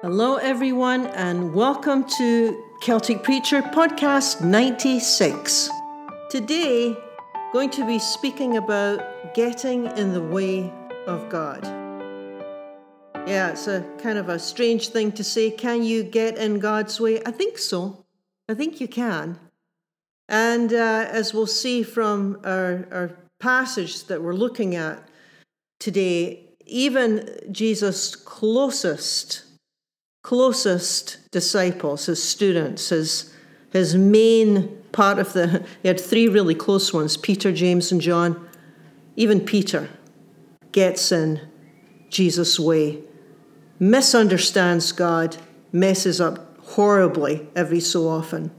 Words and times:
Hello, 0.00 0.36
everyone, 0.36 1.08
and 1.08 1.52
welcome 1.52 2.04
to 2.04 2.64
Celtic 2.80 3.24
Preacher 3.24 3.62
Podcast 3.62 4.40
96. 4.40 5.70
Today, 6.30 6.96
going 7.52 7.68
to 7.70 7.84
be 7.84 7.98
speaking 7.98 8.58
about 8.58 9.34
getting 9.34 9.86
in 9.98 10.12
the 10.12 10.22
way 10.22 10.72
of 11.08 11.28
God. 11.28 11.64
Yeah, 13.26 13.50
it's 13.50 13.66
a 13.66 13.84
kind 13.98 14.18
of 14.18 14.28
a 14.28 14.38
strange 14.38 14.90
thing 14.90 15.10
to 15.10 15.24
say. 15.24 15.50
Can 15.50 15.82
you 15.82 16.04
get 16.04 16.38
in 16.38 16.60
God's 16.60 17.00
way? 17.00 17.20
I 17.26 17.32
think 17.32 17.58
so. 17.58 18.04
I 18.48 18.54
think 18.54 18.80
you 18.80 18.86
can. 18.86 19.40
And 20.28 20.72
uh, 20.72 21.08
as 21.10 21.34
we'll 21.34 21.48
see 21.48 21.82
from 21.82 22.40
our, 22.44 22.86
our 22.92 23.18
passage 23.40 24.04
that 24.04 24.22
we're 24.22 24.34
looking 24.34 24.76
at 24.76 25.08
today, 25.80 26.50
even 26.66 27.36
Jesus' 27.50 28.14
closest 28.14 29.42
closest 30.22 31.30
disciples, 31.30 32.06
his 32.06 32.22
students, 32.22 32.88
his, 32.90 33.34
his 33.72 33.94
main 33.94 34.68
part 34.92 35.18
of 35.18 35.32
the. 35.32 35.64
He 35.82 35.88
had 35.88 36.00
three 36.00 36.28
really 36.28 36.54
close 36.54 36.92
ones 36.92 37.16
Peter, 37.16 37.52
James, 37.52 37.92
and 37.92 38.00
John. 38.00 38.48
Even 39.16 39.40
Peter 39.40 39.88
gets 40.72 41.10
in 41.10 41.40
Jesus' 42.08 42.58
way, 42.58 43.00
misunderstands 43.78 44.92
God, 44.92 45.36
messes 45.72 46.20
up 46.20 46.58
horribly 46.60 47.48
every 47.56 47.80
so 47.80 48.08
often. 48.08 48.50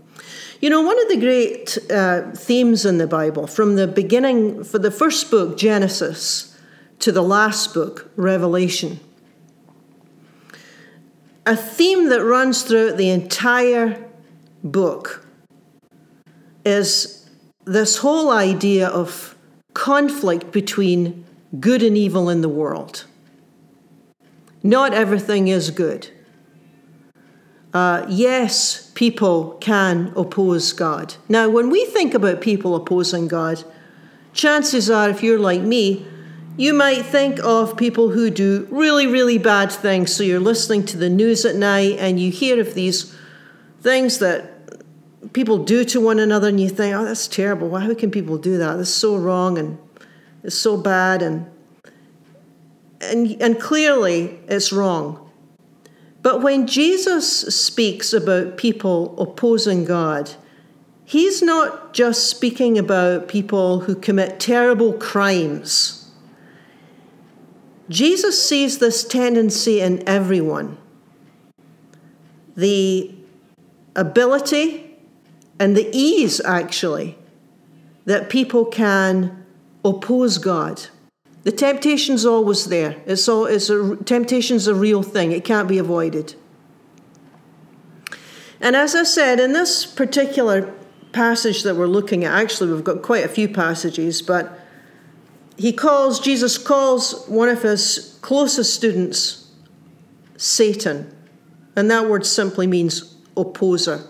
You 0.61 0.69
know, 0.69 0.81
one 0.81 0.99
of 1.01 1.07
the 1.07 1.17
great 1.17 1.77
uh, 1.89 2.31
themes 2.31 2.85
in 2.85 2.97
the 2.97 3.07
Bible, 3.07 3.47
from 3.47 3.77
the 3.77 3.87
beginning, 3.87 4.63
for 4.63 4.77
the 4.77 4.91
first 4.91 5.31
book, 5.31 5.57
Genesis, 5.57 6.57
to 6.99 7.13
the 7.13 7.23
last 7.23 7.73
book, 7.73 8.11
Revelation, 8.17 8.99
a 11.49 11.55
theme 11.55 12.09
that 12.09 12.23
runs 12.23 12.61
throughout 12.61 12.95
the 12.97 13.09
entire 13.09 14.07
book 14.63 15.25
is 16.63 17.27
this 17.65 17.97
whole 17.97 18.29
idea 18.29 18.87
of 18.87 19.35
conflict 19.73 20.51
between 20.51 21.25
good 21.59 21.81
and 21.81 21.97
evil 21.97 22.29
in 22.29 22.41
the 22.41 22.49
world. 22.49 23.05
Not 24.61 24.93
everything 24.93 25.47
is 25.47 25.71
good. 25.71 26.11
Uh, 27.73 28.05
yes, 28.07 28.91
people 28.93 29.57
can 29.59 30.13
oppose 30.15 30.71
God. 30.71 31.15
Now, 31.27 31.49
when 31.49 31.71
we 31.71 31.83
think 31.85 32.13
about 32.13 32.41
people 32.41 32.75
opposing 32.75 33.27
God, 33.27 33.63
chances 34.33 34.87
are, 34.87 35.09
if 35.09 35.23
you're 35.23 35.39
like 35.39 35.61
me, 35.61 36.05
you 36.57 36.73
might 36.73 37.05
think 37.05 37.39
of 37.39 37.77
people 37.77 38.09
who 38.09 38.29
do 38.29 38.67
really, 38.69 39.07
really 39.07 39.37
bad 39.37 39.71
things. 39.71 40.13
So 40.13 40.23
you're 40.23 40.39
listening 40.39 40.85
to 40.87 40.97
the 40.97 41.09
news 41.09 41.45
at 41.45 41.55
night 41.55 41.97
and 41.99 42.19
you 42.19 42.31
hear 42.31 42.59
of 42.59 42.73
these 42.73 43.15
things 43.81 44.19
that 44.19 44.59
people 45.33 45.63
do 45.63 45.83
to 45.85 46.01
one 46.01 46.19
another, 46.19 46.47
and 46.47 46.59
you 46.59 46.69
think, 46.69 46.95
oh, 46.95 47.05
that's 47.05 47.27
terrible. 47.27 47.75
How 47.77 47.93
can 47.93 48.11
people 48.11 48.37
do 48.37 48.57
that? 48.57 48.77
That's 48.77 48.89
so 48.89 49.17
wrong 49.17 49.57
and 49.57 49.77
it's 50.43 50.55
so 50.55 50.77
bad. 50.77 51.21
And, 51.21 51.49
and, 53.01 53.41
and 53.41 53.59
clearly 53.59 54.39
it's 54.47 54.71
wrong. 54.71 55.29
But 56.21 56.41
when 56.41 56.67
Jesus 56.67 57.29
speaks 57.55 58.11
about 58.11 58.57
people 58.57 59.17
opposing 59.21 59.85
God, 59.85 60.31
he's 61.05 61.41
not 61.41 61.93
just 61.93 62.29
speaking 62.29 62.77
about 62.77 63.27
people 63.27 63.81
who 63.81 63.95
commit 63.95 64.39
terrible 64.39 64.93
crimes 64.93 65.98
Jesus 67.89 68.47
sees 68.47 68.77
this 68.77 69.03
tendency 69.03 69.81
in 69.81 70.07
everyone 70.07 70.77
the 72.55 73.15
ability 73.95 74.97
and 75.59 75.77
the 75.77 75.89
ease, 75.95 76.41
actually, 76.41 77.17
that 78.05 78.29
people 78.29 78.65
can 78.65 79.45
oppose 79.85 80.37
God. 80.37 80.87
The 81.43 81.51
temptation's 81.51 82.25
always 82.25 82.65
there. 82.65 83.01
It's 83.05 83.29
all, 83.29 83.45
it's 83.45 83.69
a, 83.69 83.95
temptation's 83.97 84.67
a 84.67 84.75
real 84.75 85.03
thing, 85.03 85.31
it 85.31 85.45
can't 85.45 85.67
be 85.67 85.77
avoided. 85.77 86.35
And 88.61 88.75
as 88.75 88.93
I 88.93 89.03
said, 89.03 89.39
in 89.39 89.53
this 89.53 89.85
particular 89.85 90.73
passage 91.13 91.63
that 91.63 91.75
we're 91.75 91.87
looking 91.87 92.25
at, 92.25 92.33
actually, 92.33 92.73
we've 92.73 92.83
got 92.83 93.01
quite 93.01 93.23
a 93.23 93.29
few 93.29 93.47
passages, 93.47 94.21
but 94.21 94.59
he 95.59 95.73
calls, 95.73 96.21
Jesus 96.21 96.57
calls 96.57 97.27
one 97.27 97.49
of 97.49 97.61
his 97.61 98.17
closest 98.21 98.73
students 98.73 99.51
Satan. 100.37 101.13
And 101.75 101.91
that 101.91 102.07
word 102.07 102.25
simply 102.25 102.65
means 102.65 103.17
opposer. 103.35 104.07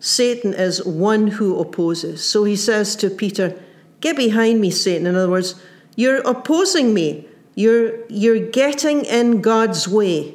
Satan 0.00 0.52
is 0.52 0.84
one 0.84 1.28
who 1.28 1.60
opposes. 1.60 2.24
So 2.24 2.42
he 2.42 2.56
says 2.56 2.96
to 2.96 3.08
Peter, 3.08 3.62
Get 4.00 4.16
behind 4.16 4.60
me, 4.60 4.72
Satan. 4.72 5.06
In 5.06 5.14
other 5.14 5.30
words, 5.30 5.54
you're 5.94 6.22
opposing 6.22 6.92
me. 6.92 7.28
You're, 7.54 8.04
you're 8.08 8.50
getting 8.50 9.04
in 9.04 9.40
God's 9.40 9.86
way. 9.86 10.34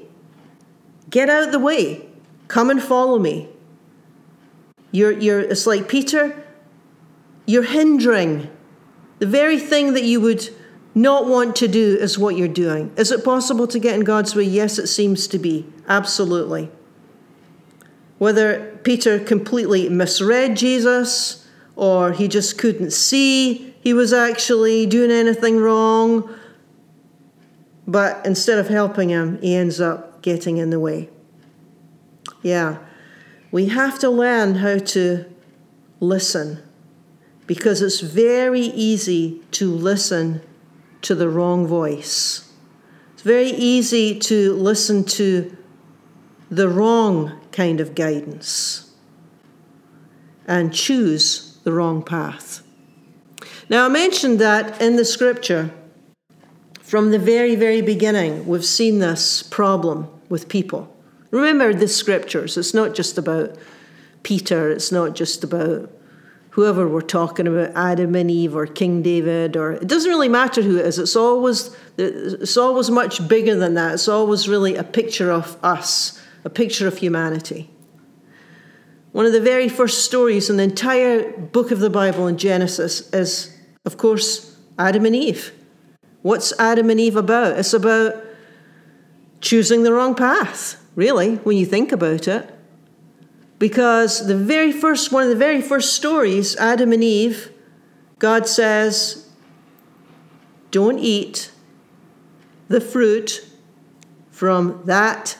Get 1.09 1.29
out 1.29 1.51
the 1.51 1.59
way. 1.59 2.07
Come 2.47 2.69
and 2.69 2.81
follow 2.81 3.19
me. 3.19 3.49
You're, 4.91 5.11
you're, 5.11 5.41
it's 5.41 5.67
like, 5.67 5.89
Peter, 5.89 6.45
you're 7.45 7.63
hindering 7.63 8.49
the 9.19 9.27
very 9.27 9.59
thing 9.59 9.93
that 9.93 10.03
you 10.03 10.19
would 10.21 10.49
not 10.93 11.25
want 11.27 11.55
to 11.57 11.67
do 11.67 11.97
is 11.97 12.17
what 12.17 12.37
you're 12.37 12.47
doing. 12.47 12.91
Is 12.95 13.11
it 13.11 13.23
possible 13.23 13.67
to 13.67 13.79
get 13.79 13.95
in 13.95 14.03
God's 14.03 14.35
way? 14.35 14.43
Yes, 14.43 14.79
it 14.79 14.87
seems 14.87 15.27
to 15.27 15.39
be. 15.39 15.65
Absolutely. 15.87 16.71
Whether 18.17 18.77
Peter 18.83 19.19
completely 19.19 19.89
misread 19.89 20.55
Jesus 20.55 21.47
or 21.75 22.13
he 22.13 22.27
just 22.27 22.57
couldn't 22.57 22.91
see 22.91 23.75
he 23.85 23.93
was 23.93 24.13
actually 24.13 24.87
doing 24.87 25.11
anything 25.11 25.57
wrong, 25.57 26.33
but 27.85 28.25
instead 28.25 28.57
of 28.57 28.67
helping 28.67 29.09
him, 29.09 29.39
he 29.41 29.53
ends 29.53 29.79
up 29.79 30.23
getting 30.23 30.57
in 30.57 30.71
the 30.71 30.79
way. 30.79 31.07
Yeah, 32.41 32.79
we 33.51 33.67
have 33.67 33.99
to 33.99 34.09
learn 34.09 34.55
how 34.55 34.79
to 34.79 35.25
listen 35.99 36.63
because 37.47 37.81
it's 37.81 37.99
very 37.99 38.61
easy 38.61 39.41
to 39.51 39.71
listen 39.71 40.41
to 41.01 41.15
the 41.15 41.29
wrong 41.29 41.67
voice. 41.67 42.51
It's 43.13 43.21
very 43.21 43.49
easy 43.49 44.17
to 44.19 44.53
listen 44.53 45.03
to 45.05 45.55
the 46.49 46.69
wrong 46.69 47.39
kind 47.51 47.79
of 47.79 47.95
guidance 47.95 48.91
and 50.47 50.73
choose 50.73 51.57
the 51.63 51.71
wrong 51.71 52.03
path. 52.03 52.63
Now, 53.69 53.85
I 53.85 53.89
mentioned 53.89 54.39
that 54.39 54.79
in 54.81 54.95
the 54.95 55.05
scripture, 55.05 55.71
from 56.81 57.09
the 57.09 57.19
very, 57.19 57.55
very 57.55 57.81
beginning, 57.81 58.45
we've 58.45 58.65
seen 58.65 58.99
this 58.99 59.41
problem 59.41 60.07
with 60.29 60.49
people. 60.49 60.95
Remember 61.31 61.73
the 61.73 61.87
scriptures, 61.87 62.57
it's 62.57 62.73
not 62.73 62.93
just 62.93 63.17
about 63.17 63.55
Peter, 64.21 64.71
it's 64.71 64.91
not 64.91 65.15
just 65.15 65.43
about 65.43 65.91
whoever 66.55 66.87
we're 66.87 67.01
talking 67.01 67.47
about, 67.47 67.69
Adam 67.75 68.15
and 68.15 68.31
Eve 68.31 68.55
or 68.55 68.65
King 68.65 69.01
David, 69.01 69.57
or 69.57 69.73
it 69.73 69.87
doesn't 69.87 70.09
really 70.09 70.29
matter 70.29 70.61
who 70.61 70.77
it 70.77 70.85
is. 70.85 70.97
It's 70.97 71.17
always 71.17 71.75
it's 71.97 72.55
always 72.55 72.89
much 72.89 73.27
bigger 73.27 73.57
than 73.57 73.73
that. 73.73 73.95
It's 73.95 74.07
always 74.07 74.47
really 74.47 74.77
a 74.77 74.83
picture 74.85 75.33
of 75.33 75.57
us, 75.61 76.17
a 76.45 76.49
picture 76.49 76.87
of 76.87 76.97
humanity. 76.97 77.69
One 79.11 79.25
of 79.25 79.33
the 79.33 79.41
very 79.41 79.67
first 79.67 80.05
stories 80.05 80.49
in 80.49 80.55
the 80.55 80.63
entire 80.63 81.29
book 81.37 81.71
of 81.71 81.79
the 81.79 81.89
Bible 81.89 82.25
in 82.27 82.37
Genesis 82.37 83.13
is, 83.13 83.53
of 83.83 83.97
course, 83.97 84.57
Adam 84.79 85.05
and 85.05 85.15
Eve. 85.15 85.51
What's 86.21 86.57
Adam 86.57 86.89
and 86.89 87.01
Eve 87.01 87.17
about? 87.17 87.59
It's 87.59 87.73
about 87.73 88.15
choosing 89.41 89.83
the 89.83 89.91
wrong 89.91 90.15
path, 90.15 90.81
really, 90.95 91.35
when 91.35 91.57
you 91.57 91.65
think 91.65 91.91
about 91.91 92.29
it. 92.29 92.49
Because 93.57 94.27
the 94.27 94.37
very 94.37 94.71
first, 94.71 95.11
one 95.11 95.23
of 95.23 95.29
the 95.29 95.35
very 95.35 95.61
first 95.61 95.93
stories, 95.93 96.55
Adam 96.57 96.91
and 96.91 97.03
Eve, 97.03 97.51
God 98.19 98.47
says, 98.47 99.29
don't 100.71 100.99
eat 100.99 101.51
the 102.67 102.81
fruit 102.81 103.45
from 104.29 104.81
that 104.85 105.37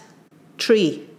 tree. 0.57 1.09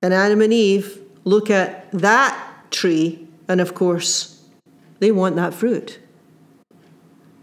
And 0.00 0.14
Adam 0.14 0.40
and 0.40 0.52
Eve 0.52 1.00
look 1.24 1.50
at 1.50 1.90
that 1.92 2.70
tree, 2.70 3.28
and 3.48 3.60
of 3.60 3.74
course, 3.74 4.42
they 4.98 5.10
want 5.10 5.36
that 5.36 5.52
fruit. 5.52 5.98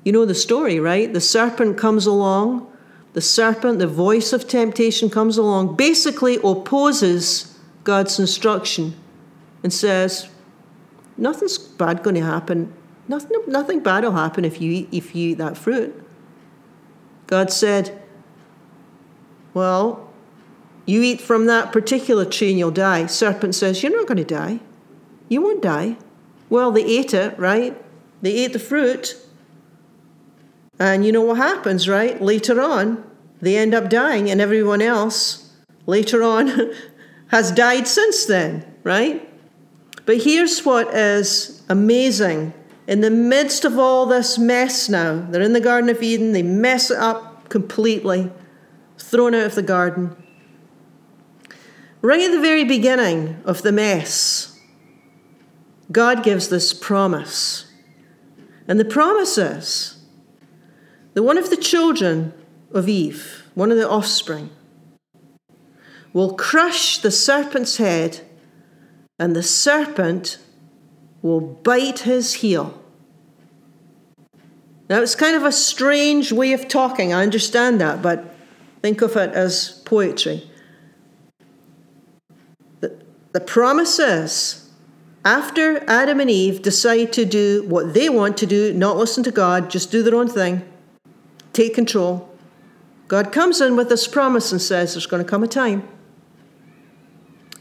You 0.03 0.11
know 0.11 0.25
the 0.25 0.35
story, 0.35 0.79
right? 0.79 1.11
The 1.13 1.21
serpent 1.21 1.77
comes 1.77 2.05
along 2.07 2.72
the 3.13 3.21
serpent, 3.21 3.79
the 3.79 3.87
voice 3.87 4.33
of 4.33 4.47
temptation 4.47 5.09
comes 5.09 5.37
along, 5.37 5.75
basically 5.75 6.37
opposes 6.43 7.57
God's 7.83 8.19
instruction 8.19 8.95
and 9.61 9.71
says, 9.71 10.29
Nothing's 11.15 11.59
bad 11.59 12.01
going 12.01 12.15
to 12.15 12.23
happen. 12.23 12.73
Nothing, 13.07 13.41
nothing 13.47 13.79
bad 13.81 14.03
will 14.03 14.13
happen 14.13 14.45
if 14.45 14.59
you, 14.59 14.71
eat, 14.71 14.89
if 14.91 15.15
you 15.15 15.31
eat 15.31 15.37
that 15.37 15.57
fruit. 15.57 15.93
God 17.27 17.51
said, 17.51 18.01
Well, 19.53 20.09
you 20.85 21.03
eat 21.03 21.21
from 21.21 21.45
that 21.45 21.71
particular 21.71 22.25
tree 22.25 22.49
and 22.49 22.59
you'll 22.59 22.71
die. 22.71 23.05
Serpent 23.05 23.53
says, 23.53 23.83
You're 23.83 23.95
not 23.95 24.07
going 24.07 24.17
to 24.17 24.23
die. 24.23 24.59
You 25.29 25.41
won't 25.41 25.61
die. 25.61 25.97
Well, 26.49 26.71
they 26.71 26.83
ate 26.83 27.13
it, 27.13 27.37
right? 27.37 27.79
They 28.21 28.33
ate 28.33 28.53
the 28.53 28.59
fruit. 28.59 29.17
And 30.79 31.05
you 31.05 31.11
know 31.11 31.21
what 31.21 31.37
happens, 31.37 31.87
right? 31.87 32.21
Later 32.21 32.61
on, 32.61 33.03
they 33.41 33.57
end 33.57 33.73
up 33.73 33.89
dying, 33.89 34.29
and 34.29 34.41
everyone 34.41 34.81
else 34.81 35.51
later 35.85 36.23
on 36.23 36.73
has 37.27 37.51
died 37.51 37.87
since 37.87 38.25
then, 38.25 38.65
right? 38.83 39.29
But 40.05 40.23
here's 40.23 40.65
what 40.65 40.93
is 40.93 41.61
amazing. 41.69 42.53
In 42.87 43.01
the 43.01 43.11
midst 43.11 43.63
of 43.63 43.77
all 43.77 44.05
this 44.05 44.37
mess 44.37 44.89
now, 44.89 45.25
they're 45.29 45.41
in 45.41 45.53
the 45.53 45.61
Garden 45.61 45.89
of 45.89 46.01
Eden, 46.01 46.33
they 46.33 46.43
mess 46.43 46.91
it 46.91 46.97
up 46.97 47.49
completely, 47.49 48.31
thrown 48.97 49.33
out 49.35 49.45
of 49.45 49.55
the 49.55 49.61
garden. 49.61 50.15
Right 52.01 52.19
at 52.19 52.31
the 52.31 52.41
very 52.41 52.65
beginning 52.65 53.41
of 53.45 53.61
the 53.61 53.71
mess, 53.71 54.59
God 55.91 56.23
gives 56.23 56.49
this 56.49 56.73
promise. 56.73 57.71
And 58.67 58.79
the 58.79 58.85
promise 58.85 59.37
is 59.37 59.92
that 61.13 61.23
one 61.23 61.37
of 61.37 61.49
the 61.49 61.57
children 61.57 62.33
of 62.71 62.89
Eve, 62.89 63.43
one 63.53 63.71
of 63.71 63.77
the 63.77 63.89
offspring, 63.89 64.49
will 66.11 66.33
crush 66.33 66.99
the 66.99 67.11
serpent's 67.11 67.77
head, 67.77 68.21
and 69.19 69.35
the 69.35 69.43
serpent 69.43 70.37
will 71.21 71.39
bite 71.39 71.99
his 71.99 72.35
heel. 72.35 72.79
Now, 74.89 75.01
it's 75.01 75.15
kind 75.15 75.35
of 75.35 75.43
a 75.43 75.51
strange 75.51 76.31
way 76.31 76.53
of 76.53 76.67
talking, 76.67 77.13
I 77.13 77.23
understand 77.23 77.79
that, 77.81 78.01
but 78.01 78.35
think 78.81 79.01
of 79.01 79.15
it 79.15 79.31
as 79.31 79.81
poetry. 79.85 80.49
The, 82.81 83.01
the 83.31 83.39
promise 83.39 83.97
is 83.97 84.69
after 85.25 85.83
Adam 85.89 86.19
and 86.19 86.29
Eve 86.29 86.61
decide 86.61 87.13
to 87.13 87.25
do 87.25 87.63
what 87.67 87.93
they 87.93 88.09
want 88.09 88.37
to 88.37 88.45
do, 88.45 88.73
not 88.73 88.97
listen 88.97 89.23
to 89.23 89.31
God, 89.31 89.69
just 89.69 89.89
do 89.89 90.03
their 90.03 90.15
own 90.15 90.27
thing, 90.27 90.61
take 91.53 91.73
control, 91.73 92.29
God 93.07 93.31
comes 93.31 93.61
in 93.61 93.75
with 93.75 93.89
this 93.89 94.07
promise 94.07 94.51
and 94.51 94.61
says, 94.61 94.93
There's 94.93 95.05
going 95.05 95.23
to 95.23 95.29
come 95.29 95.43
a 95.43 95.47
time. 95.47 95.87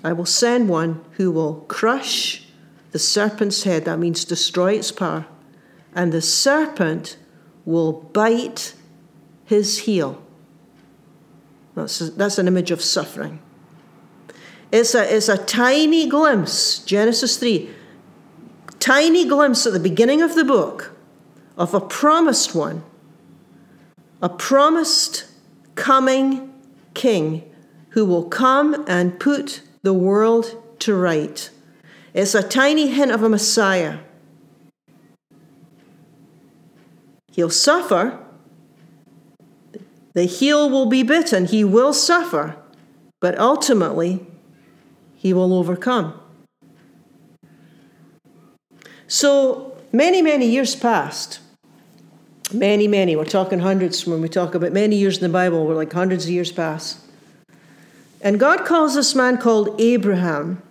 I 0.02 0.12
will 0.12 0.26
send 0.26 0.68
one 0.68 1.04
who 1.12 1.30
will 1.30 1.60
crush 1.68 2.46
the 2.90 2.98
serpent's 2.98 3.62
head. 3.62 3.84
That 3.84 3.98
means 3.98 4.24
destroy 4.24 4.72
its 4.72 4.90
power. 4.90 5.26
And 5.94 6.12
the 6.12 6.22
serpent 6.22 7.16
will 7.64 7.92
bite 7.92 8.74
his 9.44 9.80
heel. 9.80 10.22
That's, 11.74 12.00
a, 12.00 12.10
that's 12.10 12.38
an 12.38 12.48
image 12.48 12.70
of 12.70 12.82
suffering. 12.82 13.40
It's 14.70 14.94
a, 14.94 15.14
it's 15.14 15.28
a 15.28 15.36
tiny 15.36 16.08
glimpse, 16.08 16.78
Genesis 16.78 17.36
3, 17.36 17.70
tiny 18.78 19.26
glimpse 19.28 19.66
at 19.66 19.74
the 19.74 19.80
beginning 19.80 20.22
of 20.22 20.34
the 20.34 20.44
book 20.44 20.96
of 21.56 21.74
a 21.74 21.80
promised 21.80 22.54
one, 22.54 22.82
a 24.22 24.28
promised 24.28 25.26
coming 25.74 26.54
king 26.94 27.42
who 27.90 28.06
will 28.06 28.24
come 28.24 28.84
and 28.86 29.18
put 29.18 29.62
the 29.82 29.92
world 29.92 30.56
to 30.78 30.94
right. 30.94 31.50
It's 32.14 32.34
a 32.34 32.42
tiny 32.42 32.86
hint 32.86 33.10
of 33.10 33.22
a 33.22 33.28
Messiah. 33.28 33.98
He'll 37.32 37.50
suffer. 37.50 38.18
The 40.14 40.24
heel 40.24 40.70
will 40.70 40.86
be 40.86 41.02
bitten. 41.02 41.46
He 41.46 41.64
will 41.64 41.92
suffer. 41.92 42.56
But 43.20 43.38
ultimately, 43.38 44.26
he 45.16 45.32
will 45.32 45.54
overcome. 45.54 46.20
So 49.06 49.76
many, 49.92 50.22
many 50.22 50.46
years 50.46 50.76
passed. 50.76 51.40
Many, 52.52 52.88
many. 52.88 53.16
We're 53.16 53.24
talking 53.24 53.60
hundreds 53.60 54.06
when 54.06 54.20
we 54.20 54.28
talk 54.28 54.54
about 54.54 54.72
many 54.72 54.96
years 54.96 55.16
in 55.16 55.22
the 55.22 55.28
Bible. 55.28 55.66
We're 55.66 55.74
like 55.74 55.92
hundreds 55.92 56.24
of 56.24 56.30
years 56.30 56.52
past. 56.52 56.98
And 58.20 58.38
God 58.38 58.64
calls 58.64 58.94
this 58.94 59.14
man 59.14 59.38
called 59.38 59.80
Abraham 59.80 60.62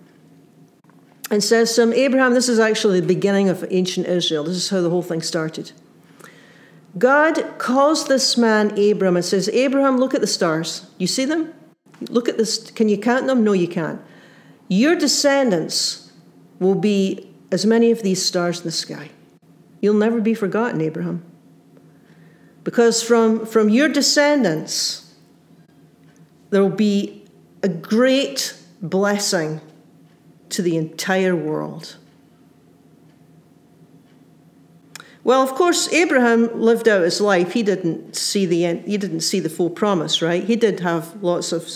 and 1.30 1.42
says 1.42 1.74
to 1.74 1.82
him, 1.82 1.92
Abraham, 1.92 2.34
this 2.34 2.48
is 2.48 2.58
actually 2.58 3.00
the 3.00 3.06
beginning 3.06 3.48
of 3.48 3.64
ancient 3.70 4.06
Israel. 4.06 4.44
This 4.44 4.56
is 4.56 4.70
how 4.70 4.80
the 4.80 4.90
whole 4.90 5.02
thing 5.02 5.22
started. 5.22 5.72
God 6.98 7.58
calls 7.58 8.06
this 8.06 8.36
man 8.36 8.78
Abraham 8.78 9.16
and 9.16 9.24
says, 9.24 9.48
Abraham, 9.48 9.98
look 9.98 10.14
at 10.14 10.20
the 10.20 10.26
stars. 10.26 10.86
You 10.98 11.06
see 11.06 11.24
them? 11.24 11.52
Look 12.08 12.28
at 12.28 12.36
this. 12.36 12.70
Can 12.70 12.88
you 12.88 12.98
count 12.98 13.26
them? 13.26 13.44
No, 13.44 13.52
you 13.52 13.68
can't. 13.68 14.00
Your 14.68 14.94
descendants 14.94 16.12
will 16.58 16.74
be 16.74 17.30
as 17.50 17.66
many 17.66 17.90
of 17.90 18.02
these 18.02 18.24
stars 18.24 18.60
in 18.60 18.64
the 18.64 18.72
sky. 18.72 19.10
You'll 19.80 19.94
never 19.94 20.20
be 20.20 20.34
forgotten, 20.34 20.80
Abraham. 20.80 21.24
Because 22.64 23.02
from, 23.02 23.44
from 23.44 23.68
your 23.68 23.88
descendants, 23.88 25.14
there 26.50 26.62
will 26.62 26.70
be 26.70 27.24
a 27.62 27.68
great 27.68 28.56
blessing 28.80 29.60
to 30.50 30.62
the 30.62 30.76
entire 30.76 31.34
world. 31.34 31.96
Well, 35.24 35.42
of 35.42 35.50
course, 35.54 35.92
Abraham 35.92 36.60
lived 36.60 36.88
out 36.88 37.02
his 37.02 37.20
life. 37.20 37.52
He 37.52 37.62
didn't 37.62 38.16
see 38.16 38.44
the 38.44 38.64
end, 38.64 38.86
he 38.86 38.98
didn't 38.98 39.20
see 39.20 39.38
the 39.38 39.48
full 39.48 39.70
promise, 39.70 40.20
right? 40.20 40.42
He 40.42 40.56
did 40.56 40.80
have 40.80 41.22
lots 41.22 41.52
of 41.52 41.68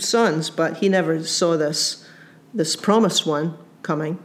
sons, 0.00 0.48
but 0.48 0.78
he 0.78 0.88
never 0.88 1.22
saw 1.22 1.56
this 1.56 2.06
this 2.54 2.76
promised 2.76 3.26
one 3.26 3.58
coming. 3.82 4.18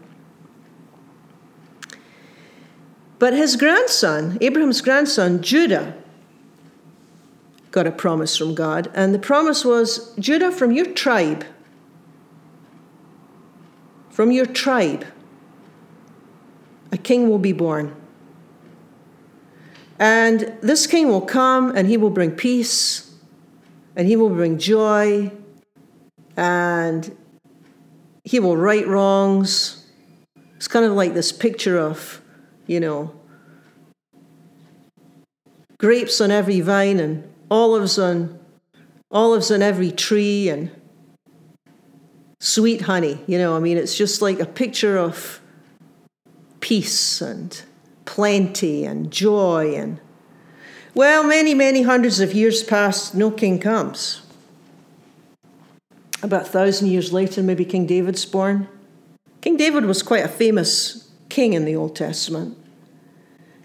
But 3.17 3.33
his 3.33 3.55
grandson, 3.55 4.37
Abraham's 4.39 4.81
grandson, 4.81 5.41
Judah, 5.41 5.95
got 7.71 7.87
a 7.87 7.91
promise 7.91 8.35
from 8.37 8.55
God. 8.55 8.91
And 8.93 9.13
the 9.13 9.19
promise 9.19 9.63
was 9.63 10.13
Judah, 10.17 10.51
from 10.51 10.71
your 10.71 10.85
tribe, 10.85 11.45
from 14.09 14.31
your 14.31 14.45
tribe, 14.45 15.05
a 16.91 16.97
king 16.97 17.29
will 17.29 17.39
be 17.39 17.53
born. 17.53 17.95
And 19.99 20.57
this 20.61 20.87
king 20.87 21.09
will 21.09 21.21
come 21.21 21.75
and 21.75 21.87
he 21.87 21.97
will 21.97 22.09
bring 22.09 22.31
peace 22.31 23.13
and 23.95 24.07
he 24.07 24.15
will 24.15 24.29
bring 24.29 24.57
joy 24.57 25.31
and 26.37 27.15
he 28.23 28.39
will 28.39 28.55
right 28.55 28.87
wrongs. 28.87 29.85
It's 30.55 30.67
kind 30.67 30.85
of 30.85 30.93
like 30.93 31.13
this 31.13 31.31
picture 31.31 31.77
of, 31.77 32.21
you 32.65 32.79
know, 32.79 33.13
grapes 35.77 36.21
on 36.21 36.31
every 36.31 36.61
vine 36.61 36.99
and 36.99 37.28
olives 37.49 37.97
on 37.97 38.39
olives 39.11 39.51
on 39.51 39.61
every 39.61 39.91
tree 39.91 40.49
and 40.49 40.71
sweet 42.39 42.81
honey. 42.81 43.19
You 43.27 43.37
know, 43.37 43.55
I 43.55 43.59
mean, 43.59 43.77
it's 43.77 43.97
just 43.97 44.21
like 44.21 44.39
a 44.39 44.45
picture 44.45 44.97
of 44.97 45.41
peace 46.59 47.21
and 47.21 47.61
plenty 48.05 48.85
and 48.85 49.11
joy 49.11 49.75
and 49.75 49.99
well, 50.95 51.23
many, 51.23 51.53
many 51.53 51.83
hundreds 51.83 52.19
of 52.19 52.33
years 52.33 52.63
passed, 52.63 53.13
no 53.13 53.29
king 53.29 53.59
comes. 53.59 54.21
About 56.21 56.41
a 56.41 56.45
thousand 56.45 56.89
years 56.89 57.13
later, 57.13 57.43
maybe 57.43 57.63
King 57.63 57.85
David's 57.85 58.25
born. 58.25 58.67
King 59.39 59.55
David 59.55 59.85
was 59.85 60.01
quite 60.01 60.25
a 60.25 60.27
famous 60.27 61.09
king 61.29 61.53
in 61.53 61.63
the 61.63 61.75
Old 61.75 61.95
Testament. 61.95 62.57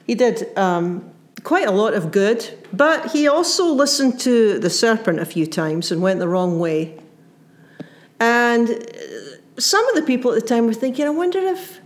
He 0.06 0.14
did 0.14 0.56
um, 0.56 1.13
quite 1.44 1.68
a 1.68 1.70
lot 1.70 1.94
of 1.94 2.10
good, 2.10 2.58
but 2.72 3.12
he 3.12 3.28
also 3.28 3.66
listened 3.66 4.18
to 4.20 4.58
the 4.58 4.70
serpent 4.70 5.20
a 5.20 5.26
few 5.26 5.46
times 5.46 5.92
and 5.92 6.02
went 6.02 6.18
the 6.18 6.28
wrong 6.28 6.58
way. 6.58 6.98
And 8.18 8.70
uh, 8.70 9.60
some 9.60 9.86
of 9.88 9.94
the 9.94 10.02
people 10.02 10.32
at 10.32 10.40
the 10.40 10.46
time 10.46 10.66
were 10.66 10.74
thinking, 10.74 11.04
I 11.04 11.10
wonder 11.10 11.38
if 11.38 11.80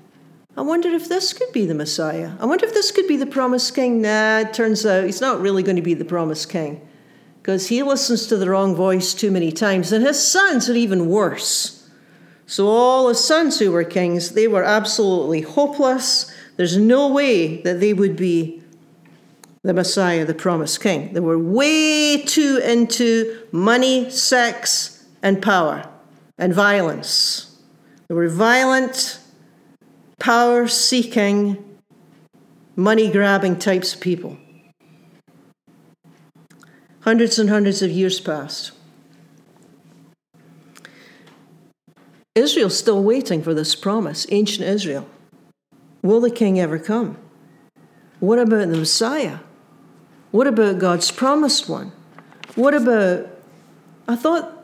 I 0.56 0.62
wonder 0.62 0.88
if 0.88 1.08
this 1.08 1.32
could 1.32 1.52
be 1.52 1.66
the 1.66 1.74
Messiah. 1.74 2.32
I 2.40 2.46
wonder 2.46 2.66
if 2.66 2.74
this 2.74 2.90
could 2.90 3.06
be 3.06 3.16
the 3.16 3.26
promised 3.26 3.76
king. 3.76 4.02
Nah, 4.02 4.38
it 4.40 4.52
turns 4.52 4.84
out 4.84 5.04
he's 5.04 5.20
not 5.20 5.40
really 5.40 5.62
going 5.62 5.76
to 5.76 5.82
be 5.82 5.94
the 5.94 6.04
promised 6.04 6.50
king 6.50 6.80
because 7.40 7.68
he 7.68 7.80
listens 7.84 8.26
to 8.26 8.36
the 8.36 8.50
wrong 8.50 8.74
voice 8.74 9.14
too 9.14 9.30
many 9.30 9.52
times. 9.52 9.92
And 9.92 10.04
his 10.04 10.20
sons 10.20 10.68
are 10.68 10.74
even 10.74 11.08
worse. 11.08 11.88
So, 12.46 12.66
all 12.66 13.08
his 13.08 13.22
sons 13.22 13.60
who 13.60 13.70
were 13.70 13.84
kings, 13.84 14.32
they 14.32 14.48
were 14.48 14.64
absolutely 14.64 15.42
hopeless. 15.42 16.32
There's 16.56 16.76
no 16.76 17.06
way 17.06 17.62
that 17.62 17.78
they 17.78 17.94
would 17.94 18.16
be 18.16 18.60
the 19.62 19.74
Messiah, 19.74 20.24
the 20.24 20.34
promised 20.34 20.80
king. 20.80 21.12
They 21.12 21.20
were 21.20 21.38
way 21.38 22.22
too 22.22 22.60
into 22.64 23.46
money, 23.52 24.10
sex, 24.10 25.06
and 25.22 25.42
power 25.42 25.88
and 26.38 26.54
violence. 26.54 27.60
They 28.08 28.14
were 28.14 28.28
violent, 28.28 29.20
power 30.18 30.68
seeking, 30.68 31.62
money 32.76 33.10
grabbing 33.10 33.58
types 33.58 33.94
of 33.94 34.00
people. 34.00 34.38
Hundreds 37.00 37.38
and 37.38 37.50
hundreds 37.50 37.82
of 37.82 37.90
years 37.90 38.20
passed. 38.20 38.72
Israel's 42.34 42.78
still 42.78 43.02
waiting 43.02 43.42
for 43.42 43.52
this 43.52 43.74
promise, 43.74 44.26
ancient 44.30 44.66
Israel. 44.66 45.08
Will 46.02 46.20
the 46.20 46.30
king 46.30 46.60
ever 46.60 46.78
come? 46.78 47.16
What 48.20 48.38
about 48.38 48.68
the 48.68 48.76
Messiah? 48.76 49.38
What 50.30 50.46
about 50.46 50.78
God's 50.78 51.10
promised 51.10 51.68
one? 51.68 51.92
What 52.54 52.74
about. 52.74 53.28
I 54.06 54.16
thought 54.16 54.54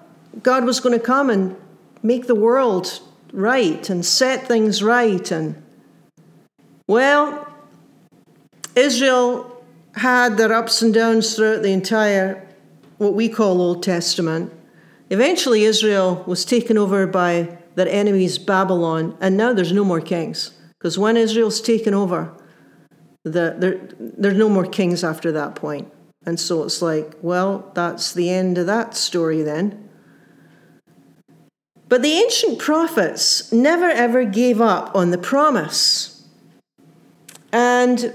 God 0.43 0.65
was 0.65 0.81
going 0.81 0.99
to 0.99 1.05
come 1.05 1.31
and 1.31 1.57
make 2.03 2.27
the 2.27 2.35
world 2.35 3.01
right 3.33 3.89
and 3.91 4.05
set 4.05 4.47
things 4.47 4.83
right. 4.83 5.31
And, 5.31 5.63
well, 6.87 7.47
Israel 8.75 9.65
had 9.95 10.37
their 10.37 10.53
ups 10.53 10.83
and 10.83 10.93
downs 10.93 11.35
throughout 11.35 11.63
the 11.63 11.73
entire, 11.73 12.47
what 12.99 13.15
we 13.15 13.29
call 13.29 13.61
Old 13.61 13.83
Testament. 13.83 14.53
Eventually, 15.11 15.65
Israel 15.65 16.25
was 16.27 16.45
taken 16.45 16.77
over 16.77 17.07
by 17.07 17.59
their 17.75 17.89
enemies, 17.89 18.39
Babylon, 18.39 19.17
and 19.21 19.37
now 19.37 19.53
there's 19.53 19.73
no 19.73 19.85
more 19.85 20.01
kings. 20.01 20.53
Because 20.79 20.99
when 20.99 21.17
Israel's 21.17 21.61
taken 21.61 21.95
over, 21.95 22.35
the, 23.25 23.57
there, 23.59 23.81
there's 23.99 24.37
no 24.37 24.49
more 24.49 24.65
kings 24.65 25.03
after 25.03 25.33
that 25.33 25.55
point. 25.55 25.91
And 26.27 26.39
so 26.39 26.63
it's 26.63 26.81
like, 26.81 27.15
well, 27.21 27.71
that's 27.75 28.15
the 28.15 28.31
end 28.31 28.57
of 28.57 28.67
that 28.67 28.97
story 28.97 29.43
then. 29.43 29.89
But 31.89 32.03
the 32.03 32.13
ancient 32.13 32.59
prophets 32.59 33.53
never 33.53 33.89
ever 33.89 34.25
gave 34.25 34.61
up 34.61 34.95
on 34.95 35.11
the 35.11 35.19
promise. 35.19 36.27
And 37.53 38.15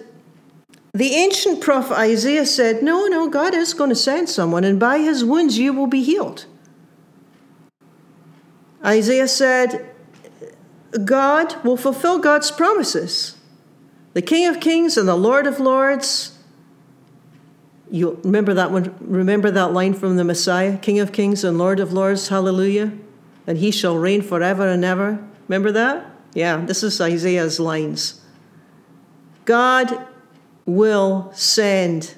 the 0.93 1.13
ancient 1.13 1.61
prophet 1.61 1.97
Isaiah 1.97 2.45
said, 2.45 2.83
No, 2.83 3.05
no, 3.05 3.29
God 3.29 3.53
is 3.53 3.73
going 3.73 3.91
to 3.91 3.95
send 3.95 4.27
someone, 4.27 4.63
and 4.63 4.79
by 4.79 4.97
his 4.97 5.23
wounds 5.23 5.57
you 5.57 5.71
will 5.71 5.87
be 5.87 6.03
healed. 6.03 6.45
Isaiah 8.83 9.27
said, 9.27 9.93
God 11.05 11.63
will 11.63 11.77
fulfill 11.77 12.17
God's 12.17 12.49
promises. 12.49 13.38
The 14.13 14.21
King 14.21 14.47
of 14.47 14.59
Kings 14.59 14.97
and 14.97 15.07
the 15.07 15.15
Lord 15.15 15.45
of 15.47 15.59
Lords. 15.59 16.37
You 17.91 18.19
remember 18.23 18.53
that 18.53 18.71
one? 18.71 18.95
Remember 18.99 19.51
that 19.51 19.73
line 19.73 19.93
from 19.93 20.15
the 20.17 20.23
Messiah, 20.23 20.77
King 20.77 20.99
of 20.99 21.11
Kings 21.11 21.43
and 21.43 21.57
Lord 21.57 21.79
of 21.79 21.93
Lords, 21.93 22.27
hallelujah? 22.27 22.91
And 23.47 23.57
he 23.57 23.71
shall 23.71 23.97
reign 23.97 24.21
forever 24.21 24.67
and 24.67 24.85
ever. 24.85 25.19
Remember 25.47 25.71
that? 25.71 26.05
Yeah, 26.33 26.57
this 26.57 26.83
is 26.83 27.01
Isaiah's 27.01 27.59
lines. 27.59 28.21
God 29.45 30.07
will 30.65 31.31
send 31.33 32.15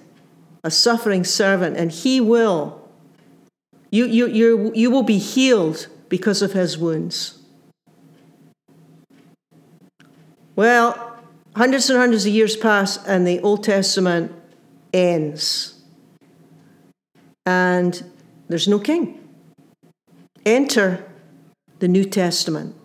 a 0.63 0.71
suffering 0.71 1.23
servant, 1.23 1.77
and 1.77 1.91
he 1.91 2.19
will. 2.19 2.89
You, 3.89 4.05
you, 4.05 4.27
you, 4.27 4.71
you 4.75 4.91
will 4.91 5.03
be 5.03 5.17
healed 5.17 5.87
because 6.09 6.41
of 6.41 6.51
his 6.51 6.77
wounds. 6.77 7.39
Well, 10.55 11.10
hundreds 11.55 11.89
and 11.89 11.99
hundreds 11.99 12.25
of 12.25 12.33
years 12.33 12.55
pass, 12.55 12.97
and 13.05 13.25
the 13.27 13.39
Old 13.41 13.63
Testament 13.63 14.31
ends. 14.93 15.81
And 17.45 18.03
there's 18.47 18.67
no 18.67 18.79
king. 18.79 19.19
Enter 20.45 21.05
the 21.79 21.87
New 21.87 22.05
Testament. 22.05 22.75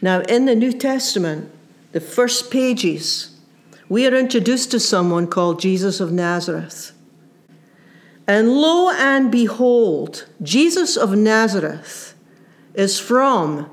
Now, 0.00 0.20
in 0.22 0.46
the 0.46 0.54
New 0.54 0.72
Testament, 0.72 1.50
the 1.92 2.00
first 2.00 2.50
pages, 2.50 3.38
we 3.88 4.06
are 4.06 4.14
introduced 4.14 4.70
to 4.72 4.80
someone 4.80 5.26
called 5.26 5.60
Jesus 5.60 6.00
of 6.00 6.12
Nazareth. 6.12 6.92
And 8.26 8.50
lo 8.50 8.90
and 8.90 9.30
behold, 9.30 10.26
Jesus 10.42 10.96
of 10.96 11.16
Nazareth 11.16 12.14
is 12.74 12.98
from 12.98 13.70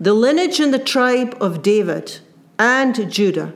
the 0.00 0.14
lineage 0.14 0.60
and 0.60 0.72
the 0.72 0.78
tribe 0.78 1.36
of 1.40 1.62
David 1.62 2.20
and 2.58 3.10
Judah 3.10 3.54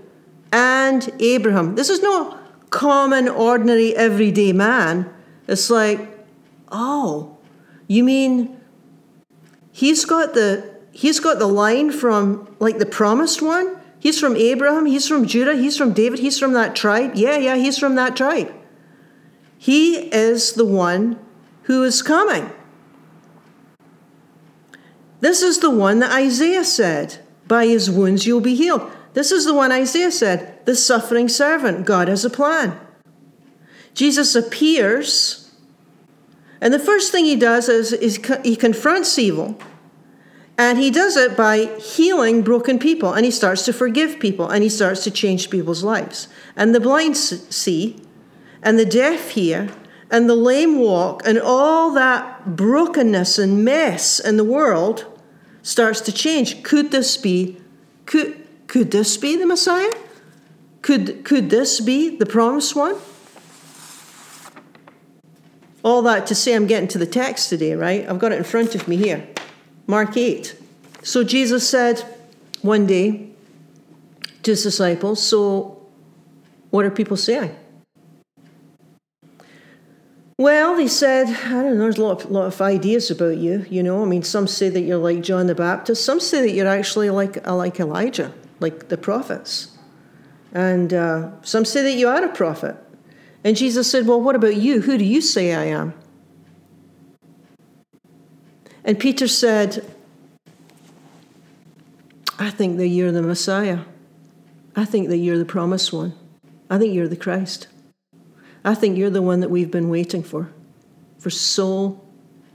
and 0.53 1.11
Abraham. 1.21 1.75
This 1.75 1.89
is 1.89 2.03
no 2.03 2.39
common, 2.71 3.29
ordinary, 3.29 3.95
everyday 3.97 4.53
man. 4.53 5.13
It's 5.47 5.71
like, 5.71 6.09
oh, 6.71 7.39
you 7.87 8.05
mean 8.05 8.61
he's 9.73 10.05
got 10.05 10.35
the 10.35 10.79
he's 10.93 11.21
got 11.21 11.39
the 11.39 11.47
line 11.47 11.91
from 11.91 12.55
like 12.59 12.79
the 12.79 12.87
promised 12.87 13.43
one? 13.43 13.77
He's 13.99 14.19
from 14.19 14.35
Abraham, 14.37 14.87
he's 14.87 15.07
from 15.07 15.27
Judah, 15.27 15.55
he's 15.55 15.77
from 15.77 15.93
David, 15.93 16.21
he's 16.21 16.39
from 16.39 16.55
that 16.55 16.75
tribe. 16.75 17.13
Yeah, 17.15 17.37
yeah, 17.37 17.57
he's 17.57 17.79
from 17.79 17.97
that 17.97 18.17
tribe. 18.17 18.53
He 19.59 20.11
is 20.11 20.55
the 20.55 20.65
one 20.65 21.19
who 21.65 21.83
is 21.85 22.01
coming. 22.01 22.51
This 25.21 25.43
is 25.43 25.59
the 25.59 25.71
one 25.71 25.99
that 25.99 26.11
Isaiah 26.11 26.65
said 26.65 27.19
by 27.51 27.67
his 27.67 27.91
wounds 27.91 28.27
you'll 28.27 28.41
be 28.41 28.55
healed. 28.55 28.89
This 29.13 29.33
is 29.33 29.45
the 29.45 29.53
one 29.53 29.73
Isaiah 29.73 30.13
said, 30.13 30.65
the 30.67 30.77
suffering 30.77 31.29
servant. 31.29 31.85
God 31.85 32.07
has 32.07 32.25
a 32.25 32.31
plan. 32.31 32.79
Jesus 33.93 34.37
appears, 34.37 35.53
and 36.61 36.73
the 36.73 36.79
first 36.79 37.11
thing 37.11 37.25
he 37.25 37.35
does 37.35 37.69
is, 37.69 37.93
is 37.93 38.25
he 38.45 38.55
confronts 38.55 39.19
evil. 39.19 39.59
And 40.57 40.79
he 40.79 40.93
does 40.93 41.17
it 41.17 41.37
by 41.37 41.77
healing 41.81 42.43
broken 42.43 42.79
people, 42.79 43.13
and 43.15 43.25
he 43.25 43.33
starts 43.33 43.65
to 43.65 43.73
forgive 43.73 44.21
people, 44.21 44.49
and 44.49 44.63
he 44.63 44.69
starts 44.69 45.03
to 45.05 45.11
change 45.11 45.51
people's 45.51 45.83
lives. 45.83 46.29
And 46.55 46.73
the 46.73 46.81
blind 46.81 47.17
see, 47.17 48.01
and 48.63 48.79
the 48.79 48.85
deaf 48.85 49.31
hear, 49.31 49.71
and 50.09 50.31
the 50.31 50.37
lame 50.37 50.79
walk, 50.79 51.23
and 51.25 51.41
all 51.41 51.91
that 51.95 52.55
brokenness 52.55 53.41
and 53.41 53.65
mess 53.65 54.21
in 54.21 54.37
the 54.37 54.45
world 54.45 55.20
starts 55.63 56.01
to 56.03 56.13
change. 56.13 56.63
Could 56.63 56.91
this 56.91 57.17
be, 57.17 57.61
could, 58.07 58.47
could 58.67 58.91
this 58.91 59.17
be 59.17 59.37
the 59.37 59.47
Messiah? 59.47 59.93
Could, 60.83 61.25
could 61.25 61.51
this 61.51 61.81
be 61.81 62.17
the 62.17 62.27
promised 62.27 62.75
one? 62.75 62.97
All 65.83 66.03
that 66.03 66.27
to 66.27 66.35
say, 66.35 66.55
I'm 66.55 66.67
getting 66.67 66.89
to 66.89 66.99
the 66.99 67.07
text 67.07 67.49
today, 67.49 67.75
right? 67.75 68.09
I've 68.09 68.19
got 68.19 68.33
it 68.33 68.39
in 68.39 68.45
front 68.45 68.75
of 68.75 68.87
me 68.87 68.97
here. 68.97 69.27
Mark 69.87 70.17
8. 70.17 70.55
So 71.03 71.25
Jesus 71.25 71.69
said 71.69 72.05
one 72.63 72.87
day 72.87 73.31
to 74.43 74.51
his 74.51 74.63
disciples, 74.63 75.23
So 75.23 75.87
what 76.71 76.85
are 76.85 76.91
people 76.91 77.17
saying? 77.17 77.57
Well, 80.41 80.75
they 80.75 80.89
said, 80.89 81.27
I 81.29 81.63
don't 81.63 81.77
know, 81.77 81.83
there's 81.83 81.99
a 81.99 82.03
lot 82.03 82.25
of, 82.25 82.31
lot 82.31 82.47
of 82.47 82.63
ideas 82.63 83.11
about 83.11 83.37
you, 83.37 83.67
you 83.69 83.83
know. 83.83 84.03
I 84.03 84.07
mean, 84.07 84.23
some 84.23 84.47
say 84.47 84.71
that 84.71 84.81
you're 84.81 84.97
like 84.97 85.21
John 85.21 85.49
the 85.49 85.55
Baptist, 85.55 86.03
some 86.03 86.19
say 86.19 86.41
that 86.41 86.53
you're 86.53 86.67
actually 86.67 87.11
like, 87.11 87.47
uh, 87.47 87.55
like 87.55 87.79
Elijah, 87.79 88.33
like 88.59 88.89
the 88.89 88.97
prophets. 88.97 89.77
And 90.55 90.95
uh, 90.95 91.33
some 91.43 91.67
say 91.67 91.83
that 91.83 91.93
you 91.93 92.09
are 92.09 92.25
a 92.25 92.31
prophet. 92.31 92.75
And 93.45 93.55
Jesus 93.55 93.91
said, 93.91 94.07
Well, 94.07 94.23
what 94.23 94.35
about 94.35 94.57
you? 94.57 94.81
Who 94.81 94.97
do 94.97 95.05
you 95.05 95.21
say 95.21 95.55
I 95.55 95.65
am? 95.65 95.93
And 98.83 98.99
Peter 98.99 99.29
said, 99.29 99.95
I 102.39 102.49
think 102.49 102.79
that 102.79 102.89
you're 102.89 103.13
the 103.13 103.21
Messiah. 103.21 103.81
I 104.75 104.87
think 104.87 105.11
that 105.11 105.19
you're 105.19 105.37
the 105.37 105.45
promised 105.45 105.93
one. 105.93 106.15
I 106.71 106.79
think 106.79 106.95
you're 106.95 107.09
the 107.09 107.15
Christ. 107.15 107.69
I 108.65 108.75
think 108.75 108.99
you're 108.99 109.11
the 109.11 109.23
one 109.23 109.41
that 109.41 109.51
we've 109.51 109.71
been 109.71 109.89
waiting 109.89 110.23
for 110.23 110.51
for 111.19 111.31
so 111.31 112.01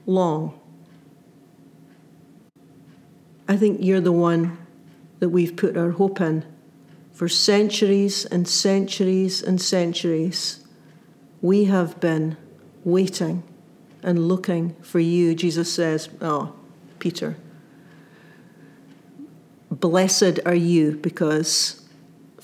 long. 0.05 0.59
I 3.47 3.57
think 3.57 3.79
you're 3.81 4.01
the 4.01 4.11
one 4.11 4.57
that 5.19 5.29
we've 5.29 5.55
put 5.55 5.77
our 5.77 5.91
hope 5.91 6.19
in 6.19 6.45
for 7.13 7.29
centuries 7.29 8.25
and 8.25 8.47
centuries 8.47 9.41
and 9.41 9.61
centuries. 9.61 10.65
We 11.41 11.65
have 11.65 11.99
been 11.99 12.37
waiting 12.83 13.43
and 14.03 14.27
looking 14.27 14.75
for 14.81 14.99
you. 14.99 15.35
Jesus 15.35 15.71
says, 15.71 16.09
Oh, 16.21 16.53
Peter, 16.99 17.37
blessed 19.69 20.39
are 20.45 20.55
you 20.55 20.93
because 20.93 21.84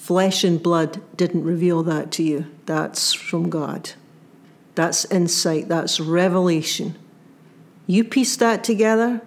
flesh 0.02 0.44
and 0.44 0.64
blood 0.64 1.00
didn't 1.16 1.44
reveal 1.44 1.84
that 1.84 2.12
to 2.12 2.24
you. 2.24 2.44
That's 2.66 3.14
from 3.14 3.52
God. 3.52 3.92
That's 4.74 5.06
insight, 5.06 5.68
that's 5.68 6.00
revelation. 6.00 6.98
You 7.86 8.04
piece 8.04 8.36
that 8.38 8.64
together, 8.64 9.22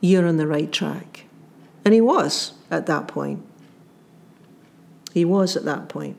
you're 0.00 0.24
on 0.24 0.36
the 0.36 0.46
right 0.46 0.70
track. 0.70 1.24
And 1.84 1.92
he 1.92 2.00
was 2.00 2.52
at 2.70 2.86
that 2.86 3.08
point. 3.08 3.44
He 5.12 5.24
was 5.24 5.56
at 5.56 5.64
that 5.64 5.88
point. 5.88 6.16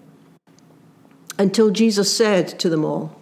Until 1.38 1.70
Jesus 1.70 2.15
said 2.15 2.60
to 2.60 2.68
them 2.68 2.84
all, 2.84 3.18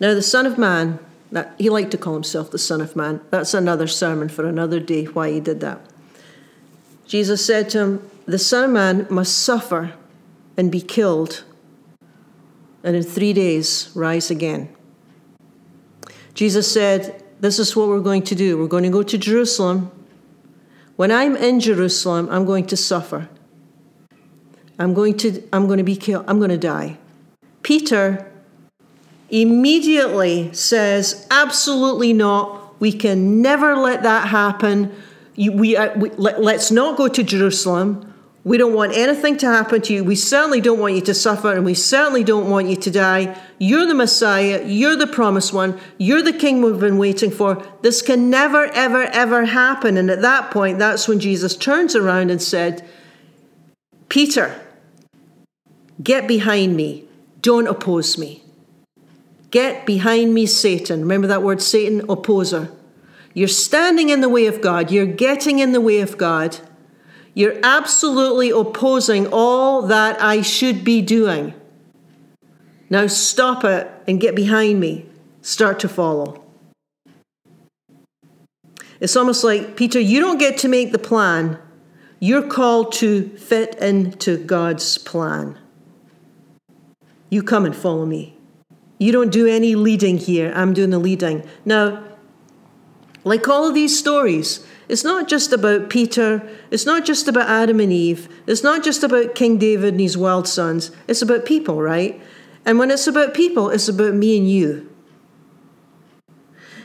Now 0.00 0.14
the 0.14 0.22
Son 0.22 0.46
of 0.46 0.56
Man, 0.56 0.98
that 1.30 1.54
he 1.58 1.68
liked 1.68 1.90
to 1.90 1.98
call 1.98 2.14
himself 2.14 2.50
the 2.50 2.58
Son 2.58 2.80
of 2.80 2.96
Man. 2.96 3.20
That's 3.28 3.52
another 3.52 3.86
sermon 3.86 4.30
for 4.30 4.46
another 4.46 4.80
day 4.80 5.04
why 5.04 5.32
he 5.32 5.40
did 5.40 5.60
that. 5.60 5.80
Jesus 7.06 7.44
said 7.44 7.68
to 7.70 7.78
him, 7.80 8.10
The 8.26 8.38
Son 8.38 8.64
of 8.64 8.70
Man 8.70 9.06
must 9.10 9.38
suffer 9.38 9.94
and 10.56 10.70
be 10.70 10.80
killed, 10.80 11.44
and 12.82 12.96
in 12.96 13.02
three 13.02 13.32
days 13.32 13.90
rise 13.94 14.30
again. 14.30 14.74
Jesus 16.34 16.70
said, 16.72 17.22
this 17.44 17.58
is 17.58 17.76
what 17.76 17.88
we're 17.88 18.00
going 18.00 18.22
to 18.22 18.34
do. 18.34 18.56
We're 18.56 18.68
going 18.68 18.84
to 18.84 18.90
go 18.90 19.02
to 19.02 19.18
Jerusalem. 19.18 19.92
When 20.96 21.12
I'm 21.12 21.36
in 21.36 21.60
Jerusalem, 21.60 22.26
I'm 22.30 22.46
going 22.46 22.66
to 22.68 22.76
suffer. 22.76 23.28
I'm 24.78 24.94
going 24.94 25.18
to, 25.18 25.42
I'm 25.52 25.66
going 25.66 25.76
to 25.76 25.84
be 25.84 25.94
killed. 25.94 26.24
I'm 26.26 26.38
going 26.38 26.50
to 26.50 26.56
die. 26.56 26.96
Peter 27.62 28.32
immediately 29.28 30.54
says, 30.54 31.26
Absolutely 31.30 32.14
not. 32.14 32.80
We 32.80 32.92
can 32.92 33.42
never 33.42 33.76
let 33.76 34.02
that 34.04 34.28
happen. 34.28 34.94
We, 35.36 35.76
uh, 35.76 35.98
we 35.98 36.10
let, 36.10 36.42
let's 36.42 36.70
not 36.70 36.96
go 36.96 37.08
to 37.08 37.22
Jerusalem. 37.22 38.13
We 38.44 38.58
don't 38.58 38.74
want 38.74 38.92
anything 38.92 39.38
to 39.38 39.46
happen 39.46 39.80
to 39.82 39.94
you. 39.94 40.04
We 40.04 40.16
certainly 40.16 40.60
don't 40.60 40.78
want 40.78 40.94
you 40.94 41.00
to 41.00 41.14
suffer, 41.14 41.54
and 41.54 41.64
we 41.64 41.72
certainly 41.72 42.22
don't 42.22 42.50
want 42.50 42.68
you 42.68 42.76
to 42.76 42.90
die. 42.90 43.40
You're 43.58 43.86
the 43.86 43.94
Messiah. 43.94 44.62
You're 44.66 44.96
the 44.96 45.06
promised 45.06 45.54
one. 45.54 45.80
You're 45.96 46.22
the 46.22 46.32
king 46.32 46.60
we've 46.60 46.78
been 46.78 46.98
waiting 46.98 47.30
for. 47.30 47.66
This 47.80 48.02
can 48.02 48.28
never, 48.28 48.66
ever, 48.66 49.04
ever 49.04 49.46
happen. 49.46 49.96
And 49.96 50.10
at 50.10 50.20
that 50.20 50.50
point, 50.50 50.78
that's 50.78 51.08
when 51.08 51.20
Jesus 51.20 51.56
turns 51.56 51.96
around 51.96 52.30
and 52.30 52.42
said, 52.42 52.86
Peter, 54.10 54.60
get 56.02 56.28
behind 56.28 56.76
me. 56.76 57.04
Don't 57.40 57.66
oppose 57.66 58.18
me. 58.18 58.42
Get 59.50 59.86
behind 59.86 60.34
me, 60.34 60.44
Satan. 60.44 61.00
Remember 61.00 61.28
that 61.28 61.42
word, 61.42 61.62
Satan, 61.62 62.02
opposer. 62.10 62.70
You're 63.32 63.48
standing 63.48 64.10
in 64.10 64.20
the 64.20 64.28
way 64.28 64.46
of 64.46 64.60
God. 64.60 64.90
You're 64.90 65.06
getting 65.06 65.60
in 65.60 65.72
the 65.72 65.80
way 65.80 66.00
of 66.00 66.18
God. 66.18 66.58
You're 67.34 67.58
absolutely 67.62 68.50
opposing 68.50 69.26
all 69.32 69.82
that 69.82 70.22
I 70.22 70.40
should 70.42 70.84
be 70.84 71.02
doing. 71.02 71.52
Now 72.88 73.08
stop 73.08 73.64
it 73.64 73.90
and 74.06 74.20
get 74.20 74.36
behind 74.36 74.78
me. 74.78 75.06
Start 75.42 75.80
to 75.80 75.88
follow. 75.88 76.42
It's 79.00 79.16
almost 79.16 79.42
like, 79.42 79.76
Peter, 79.76 79.98
you 79.98 80.20
don't 80.20 80.38
get 80.38 80.56
to 80.58 80.68
make 80.68 80.92
the 80.92 80.98
plan. 80.98 81.58
You're 82.20 82.46
called 82.46 82.92
to 82.94 83.28
fit 83.36 83.74
into 83.76 84.38
God's 84.38 84.96
plan. 84.98 85.58
You 87.28 87.42
come 87.42 87.66
and 87.66 87.74
follow 87.74 88.06
me. 88.06 88.36
You 88.98 89.10
don't 89.10 89.32
do 89.32 89.46
any 89.46 89.74
leading 89.74 90.18
here. 90.18 90.52
I'm 90.54 90.72
doing 90.72 90.90
the 90.90 90.98
leading. 90.98 91.44
Now, 91.64 92.02
like 93.24 93.48
all 93.48 93.66
of 93.66 93.74
these 93.74 93.98
stories, 93.98 94.64
it's 94.88 95.04
not 95.04 95.28
just 95.28 95.52
about 95.52 95.88
Peter, 95.90 96.46
it's 96.70 96.86
not 96.86 97.04
just 97.04 97.26
about 97.28 97.48
Adam 97.48 97.80
and 97.80 97.92
Eve, 97.92 98.28
it's 98.46 98.62
not 98.62 98.84
just 98.84 99.02
about 99.02 99.34
King 99.34 99.58
David 99.58 99.94
and 99.94 100.00
his 100.00 100.16
wild 100.16 100.46
sons, 100.46 100.90
it's 101.08 101.22
about 101.22 101.44
people, 101.44 101.80
right? 101.80 102.20
And 102.66 102.78
when 102.78 102.90
it's 102.90 103.06
about 103.06 103.34
people, 103.34 103.70
it's 103.70 103.88
about 103.88 104.14
me 104.14 104.38
and 104.38 104.50
you. 104.50 104.90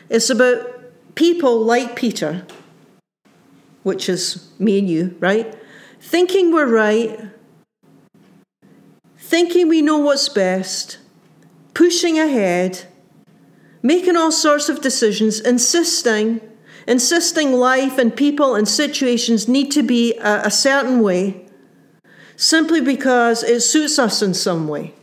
It's 0.09 0.29
about 0.29 0.65
people 1.15 1.59
like 1.61 1.95
Peter, 1.95 2.45
which 3.83 4.09
is 4.09 4.49
me 4.59 4.79
and 4.79 4.89
you, 4.89 5.15
right? 5.19 5.55
Thinking 6.01 6.51
we're 6.51 6.65
right, 6.65 7.19
thinking 9.17 9.67
we 9.67 9.81
know 9.81 9.97
what's 9.97 10.29
best, 10.29 10.97
pushing 11.73 12.17
ahead, 12.17 12.85
making 13.83 14.15
all 14.15 14.31
sorts 14.31 14.69
of 14.69 14.81
decisions, 14.81 15.39
insisting 15.39 16.41
insisting 16.89 17.53
life 17.53 17.97
and 17.99 18.13
people 18.13 18.55
and 18.55 18.67
situations 18.67 19.47
need 19.47 19.71
to 19.71 19.83
be 19.83 20.15
a, 20.15 20.47
a 20.47 20.51
certain 20.51 21.01
way 21.01 21.45
simply 22.35 22.81
because 22.81 23.43
it 23.43 23.61
suits 23.61 23.99
us 23.99 24.21
in 24.21 24.33
some 24.33 24.67
way. 24.67 24.93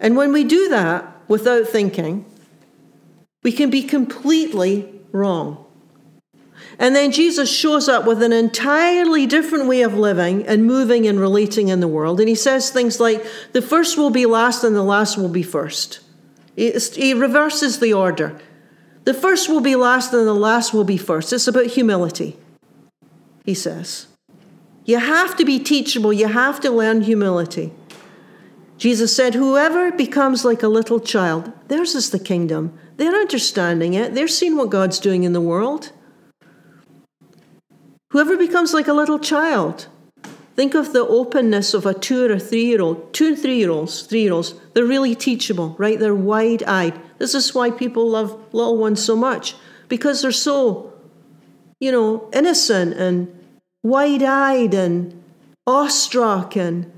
And 0.00 0.16
when 0.16 0.32
we 0.32 0.42
do 0.42 0.68
that 0.68 1.06
without 1.28 1.68
thinking, 1.68 2.26
we 3.42 3.52
can 3.52 3.70
be 3.70 3.84
completely 3.84 4.92
wrong. 5.12 5.64
And 6.78 6.96
then 6.96 7.12
Jesus 7.12 7.54
shows 7.54 7.88
up 7.88 8.04
with 8.04 8.22
an 8.22 8.32
entirely 8.32 9.26
different 9.26 9.66
way 9.66 9.82
of 9.82 9.94
living 9.94 10.44
and 10.46 10.66
moving 10.66 11.06
and 11.06 11.20
relating 11.20 11.68
in 11.68 11.80
the 11.80 11.88
world. 11.88 12.18
And 12.18 12.28
he 12.28 12.34
says 12.34 12.70
things 12.70 12.98
like, 12.98 13.24
the 13.52 13.62
first 13.62 13.96
will 13.96 14.10
be 14.10 14.26
last 14.26 14.64
and 14.64 14.74
the 14.74 14.82
last 14.82 15.16
will 15.16 15.28
be 15.28 15.44
first. 15.44 16.00
He 16.56 17.14
reverses 17.14 17.78
the 17.78 17.92
order. 17.92 18.38
The 19.06 19.14
first 19.14 19.48
will 19.48 19.60
be 19.60 19.76
last 19.76 20.12
and 20.12 20.26
the 20.26 20.34
last 20.34 20.74
will 20.74 20.82
be 20.82 20.96
first. 20.96 21.32
It's 21.32 21.46
about 21.46 21.66
humility, 21.66 22.36
he 23.44 23.54
says. 23.54 24.08
You 24.84 24.98
have 24.98 25.36
to 25.36 25.44
be 25.44 25.60
teachable, 25.60 26.12
you 26.12 26.26
have 26.26 26.58
to 26.60 26.72
learn 26.72 27.02
humility. 27.02 27.72
Jesus 28.78 29.14
said, 29.14 29.34
Whoever 29.34 29.92
becomes 29.92 30.44
like 30.44 30.64
a 30.64 30.68
little 30.68 30.98
child, 30.98 31.52
theirs 31.68 31.94
is 31.94 32.10
the 32.10 32.18
kingdom. 32.18 32.76
They're 32.96 33.14
understanding 33.14 33.94
it, 33.94 34.14
they're 34.14 34.26
seeing 34.26 34.56
what 34.56 34.70
God's 34.70 34.98
doing 34.98 35.22
in 35.22 35.32
the 35.32 35.40
world. 35.40 35.92
Whoever 38.10 38.36
becomes 38.36 38.74
like 38.74 38.88
a 38.88 38.92
little 38.92 39.20
child, 39.20 39.86
think 40.56 40.74
of 40.74 40.92
the 40.92 41.06
openness 41.06 41.74
of 41.74 41.84
a 41.86 41.94
two 41.94 42.24
or 42.24 42.32
a 42.32 42.40
three 42.40 42.64
year 42.64 42.80
old, 42.80 43.12
two 43.12 43.28
and 43.28 43.38
three 43.38 43.58
year 43.58 43.70
olds, 43.70 44.02
three 44.02 44.22
year 44.22 44.32
olds. 44.32 44.54
They're 44.72 44.84
really 44.84 45.14
teachable, 45.14 45.76
right? 45.78 45.98
They're 45.98 46.14
wide 46.14 46.62
eyed. 46.64 46.98
This 47.18 47.34
is 47.34 47.54
why 47.54 47.70
people 47.70 48.08
love 48.10 48.38
little 48.52 48.78
ones 48.78 49.04
so 49.04 49.14
much, 49.14 49.54
because 49.88 50.22
they're 50.22 50.32
so, 50.32 50.92
you 51.78 51.92
know, 51.92 52.28
innocent 52.32 52.94
and 52.94 53.28
wide 53.82 54.22
eyed 54.22 54.74
and 54.74 55.22
awestruck 55.66 56.56
and 56.56 56.90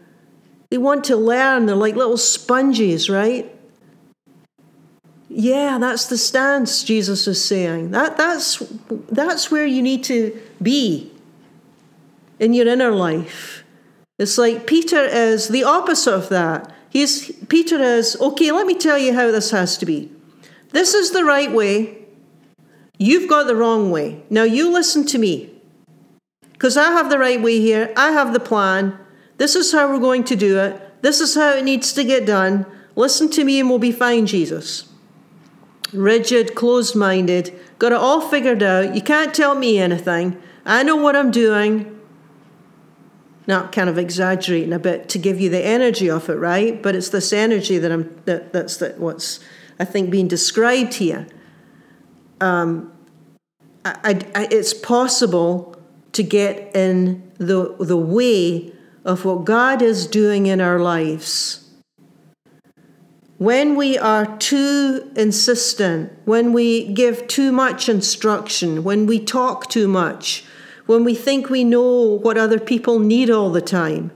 they 0.71 0.79
want 0.79 1.05
to 1.05 1.17
learn. 1.17 1.67
They're 1.67 1.77
like 1.77 1.97
little 1.97 2.19
sponges, 2.19 3.11
right? 3.11 3.55
Yeah, 5.29 5.79
that's 5.79 6.07
the 6.07 6.19
stance 6.19 6.85
Jesus 6.85 7.27
is 7.27 7.45
saying. 7.45 7.91
That, 7.91 8.17
that's, 8.17 8.63
that's 9.11 9.51
where 9.51 9.67
you 9.67 9.83
need 9.83 10.05
to 10.05 10.39
be 10.63 11.13
in 12.39 12.53
your 12.53 12.69
inner 12.69 12.91
life. 12.91 13.65
It's 14.19 14.39
like 14.39 14.67
Peter 14.67 15.05
is 15.05 15.49
the 15.49 15.65
opposite 15.65 16.15
of 16.15 16.29
that. 16.29 16.73
He's, 16.91 17.31
Peter 17.47 17.81
is, 17.81 18.17
okay, 18.21 18.51
let 18.51 18.67
me 18.67 18.75
tell 18.75 18.99
you 18.99 19.15
how 19.15 19.31
this 19.31 19.51
has 19.51 19.79
to 19.79 19.87
be. 19.87 20.11
This 20.71 20.95
is 20.95 21.11
the 21.11 21.25
right 21.25 21.53
way. 21.53 21.99
You've 22.99 23.29
got 23.29 23.47
the 23.47 23.57
wrong 23.57 23.91
way. 23.91 24.23
Now 24.29 24.43
you 24.43 24.71
listen 24.73 25.07
to 25.07 25.19
me. 25.19 25.51
Because 26.53 26.77
I 26.77 26.91
have 26.91 27.11
the 27.11 27.19
right 27.19 27.41
way 27.41 27.61
here. 27.61 27.93
I 27.97 28.11
have 28.11 28.33
the 28.33 28.41
plan. 28.41 28.99
This 29.37 29.55
is 29.55 29.71
how 29.71 29.89
we're 29.89 30.01
going 30.01 30.25
to 30.25 30.37
do 30.37 30.59
it. 30.59 31.03
This 31.03 31.21
is 31.21 31.37
how 31.37 31.51
it 31.51 31.65
needs 31.65 31.93
to 31.93 32.03
get 32.03 32.27
done. 32.27 32.67
Listen 32.97 33.31
to 33.31 33.45
me 33.45 33.61
and 33.61 33.69
we'll 33.69 33.79
be 33.79 33.93
fine, 33.93 34.27
Jesus. 34.27 34.89
Rigid, 35.93 36.57
closed 36.57 36.97
minded, 36.97 37.59
got 37.79 37.93
it 37.93 37.99
all 37.99 38.21
figured 38.21 38.63
out. 38.63 38.95
You 38.95 39.01
can't 39.01 39.33
tell 39.33 39.55
me 39.55 39.79
anything. 39.79 40.37
I 40.67 40.83
know 40.83 40.97
what 40.97 41.17
I'm 41.17 41.31
doing 41.31 41.98
not 43.49 43.73
kind 43.73 43.89
of 43.89 43.97
exaggerating 43.97 44.75
a 44.75 44.79
bit 44.79 45.09
to 45.09 45.19
give 45.19 45.41
you 45.41 45.49
the 45.49 45.65
energy 45.65 46.09
of 46.09 46.29
it, 46.29 46.35
right? 46.35 46.81
But 46.83 46.95
it's 46.95 47.09
this 47.09 47.33
energy 47.33 47.79
that 47.79 47.91
I'm 47.91 48.21
that 48.27 48.53
that's 48.53 48.77
that 48.77 49.01
what's 49.01 49.41
I 49.81 49.85
think 49.85 50.11
being 50.11 50.29
described 50.29 50.95
here. 50.95 51.27
Um, 52.41 52.93
I, 53.85 54.21
I, 54.35 54.49
it's 54.51 54.75
possible 54.75 55.81
to 56.13 56.23
get 56.23 56.77
in 56.77 57.33
the 57.39 57.75
the 57.81 57.97
way 57.97 58.73
of 59.05 59.25
what 59.25 59.47
God 59.47 59.81
is 59.81 60.07
doing 60.07 60.47
in 60.47 60.61
our 60.61 60.79
lives. 60.79 61.65
When 63.39 63.77
we 63.77 63.97
are 63.97 64.37
too 64.39 65.11
insistent, 65.17 66.13
when 66.25 66.53
we 66.53 66.93
give 66.93 67.29
too 67.29 67.53
much 67.53 67.89
instruction, 67.89 68.83
when 68.83 69.07
we 69.07 69.21
talk 69.21 69.69
too 69.69 69.87
much, 69.87 70.45
when 70.89 71.05
we 71.05 71.15
think 71.15 71.51
we 71.51 71.65
know 71.65 72.19
what 72.23 72.39
other 72.39 72.59
people 72.59 72.99
need 72.99 73.29
all 73.29 73.51
the 73.51 73.61
time, 73.61 74.11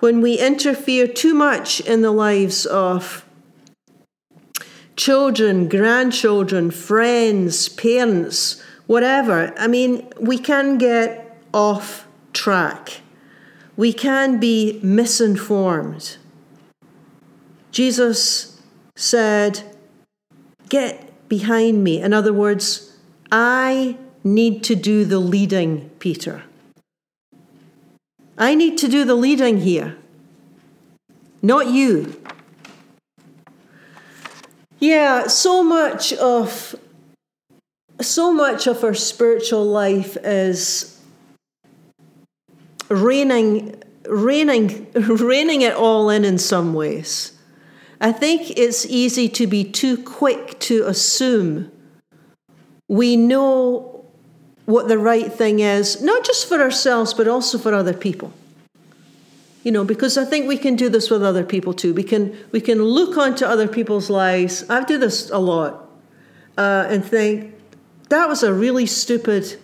when 0.00 0.20
we 0.20 0.38
interfere 0.38 1.08
too 1.08 1.32
much 1.32 1.80
in 1.80 2.02
the 2.02 2.10
lives 2.10 2.66
of 2.66 3.24
children, 4.96 5.66
grandchildren, 5.66 6.70
friends, 6.70 7.70
parents, 7.70 8.62
whatever. 8.86 9.54
I 9.58 9.66
mean, 9.66 10.06
we 10.20 10.36
can 10.36 10.76
get 10.76 11.40
off 11.54 12.06
track. 12.34 13.00
We 13.74 13.94
can 13.94 14.38
be 14.38 14.80
misinformed. 14.82 16.18
Jesus 17.72 18.60
said, 18.94 19.62
Get 20.68 21.28
behind 21.30 21.82
me. 21.82 22.02
In 22.02 22.12
other 22.12 22.32
words, 22.32 22.98
I 23.32 23.96
need 24.24 24.64
to 24.64 24.74
do 24.74 25.04
the 25.04 25.18
leading, 25.18 25.90
Peter. 26.00 26.44
I 28.36 28.54
need 28.54 28.78
to 28.78 28.88
do 28.88 29.04
the 29.04 29.14
leading 29.14 29.60
here, 29.60 29.96
not 31.42 31.68
you. 31.68 32.20
Yeah, 34.80 35.28
so 35.28 35.62
much 35.62 36.12
of 36.14 36.74
so 38.00 38.32
much 38.32 38.66
of 38.66 38.82
our 38.82 38.94
spiritual 38.94 39.64
life 39.64 40.16
is 40.16 41.00
reining 42.88 43.80
reining 44.06 44.90
reining 44.94 45.62
it 45.62 45.74
all 45.74 46.10
in 46.10 46.24
in 46.24 46.38
some 46.38 46.74
ways. 46.74 47.32
I 48.00 48.10
think 48.12 48.50
it's 48.58 48.84
easy 48.84 49.28
to 49.30 49.46
be 49.46 49.64
too 49.64 49.96
quick 49.96 50.58
to 50.60 50.84
assume 50.86 51.70
we 52.88 53.16
know 53.16 53.93
what 54.66 54.88
the 54.88 54.98
right 54.98 55.32
thing 55.32 55.60
is, 55.60 56.00
not 56.00 56.24
just 56.24 56.48
for 56.48 56.60
ourselves, 56.60 57.12
but 57.14 57.28
also 57.28 57.58
for 57.58 57.74
other 57.74 57.94
people. 57.94 58.32
You 59.62 59.72
know, 59.72 59.84
because 59.84 60.18
I 60.18 60.24
think 60.24 60.46
we 60.46 60.58
can 60.58 60.76
do 60.76 60.88
this 60.88 61.10
with 61.10 61.22
other 61.22 61.44
people 61.44 61.72
too. 61.72 61.94
We 61.94 62.02
can 62.02 62.36
we 62.52 62.60
can 62.60 62.82
look 62.82 63.16
onto 63.16 63.46
other 63.46 63.66
people's 63.66 64.10
lives. 64.10 64.68
I 64.68 64.84
do 64.84 64.98
this 64.98 65.30
a 65.30 65.38
lot, 65.38 65.88
uh, 66.58 66.86
and 66.88 67.04
think 67.04 67.54
that 68.10 68.28
was 68.28 68.42
a 68.42 68.52
really 68.52 68.86
stupid 68.86 69.58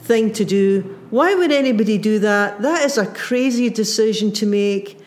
thing 0.00 0.32
to 0.32 0.44
do. 0.44 0.98
Why 1.10 1.34
would 1.34 1.52
anybody 1.52 1.98
do 1.98 2.18
that? 2.20 2.62
That 2.62 2.84
is 2.84 2.98
a 2.98 3.06
crazy 3.06 3.68
decision 3.68 4.32
to 4.32 4.46
make. 4.46 4.98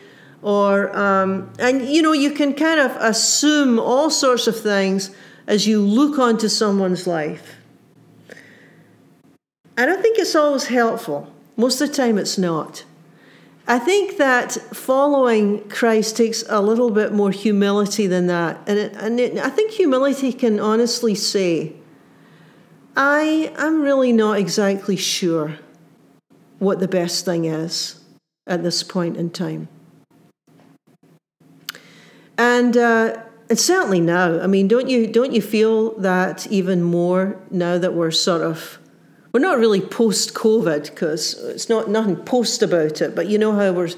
Or, 0.42 0.96
um, 0.96 1.52
and 1.58 1.88
you 1.88 2.04
know, 2.04 2.14
you 2.14 2.32
can 2.32 2.54
kind 2.54 2.80
of 2.80 2.96
assume 2.98 3.80
all 3.80 4.12
sorts 4.12 4.46
of 4.46 4.60
things 4.60 5.10
as 5.48 5.66
you 5.66 5.82
look 5.82 6.20
onto 6.20 6.48
someone's 6.48 7.08
life. 7.08 7.56
I 9.78 9.86
don't 9.86 10.02
think 10.02 10.18
it's 10.18 10.36
always 10.36 10.68
helpful. 10.68 11.32
Most 11.58 11.82
of 11.82 11.90
the 11.90 11.96
time, 11.96 12.18
it's 12.18 12.38
not. 12.38 12.84
I 13.68 13.80
think 13.80 14.18
that 14.18 14.52
following 14.74 15.68
Christ 15.70 16.16
takes 16.16 16.44
a 16.48 16.62
little 16.62 16.92
bit 16.92 17.12
more 17.12 17.32
humility 17.32 18.06
than 18.06 18.28
that. 18.28 18.60
And, 18.68 18.78
it, 18.78 18.94
and 18.94 19.20
it, 19.20 19.38
I 19.38 19.50
think 19.50 19.72
humility 19.72 20.32
can 20.32 20.60
honestly 20.60 21.16
say, 21.16 21.74
I 22.96 23.52
am 23.58 23.82
really 23.82 24.14
not 24.14 24.38
exactly 24.38 24.96
sure 24.96 25.58
what 26.60 26.80
the 26.80 26.88
best 26.88 27.26
thing 27.26 27.46
is 27.46 28.00
at 28.48 28.64
this 28.64 28.84
point 28.84 29.18
in 29.18 29.32
time. 29.32 29.68
And 32.38 32.78
uh, 32.78 33.22
and 33.50 33.60
certainly 33.60 34.00
now, 34.00 34.42
I 34.42 34.48
mean, 34.48 34.68
don't 34.68 34.88
you 34.90 35.08
don't 35.08 35.34
you 35.34 35.42
feel 35.42 35.98
that 36.00 36.48
even 36.48 36.84
more 36.84 37.40
now 37.52 37.78
that 37.78 37.94
we're 37.94 38.12
sort 38.12 38.42
of 38.42 38.80
we're 39.36 39.42
not 39.42 39.58
really 39.58 39.82
post 39.82 40.34
COVID 40.34 40.92
because 40.92 41.34
it's 41.34 41.68
not 41.68 41.90
nothing 41.90 42.16
post 42.16 42.64
about 42.64 43.02
it, 43.02 43.14
but 43.16 43.28
you 43.28 43.38
know 43.38 43.52
how 43.52 43.74
we're 43.74 43.90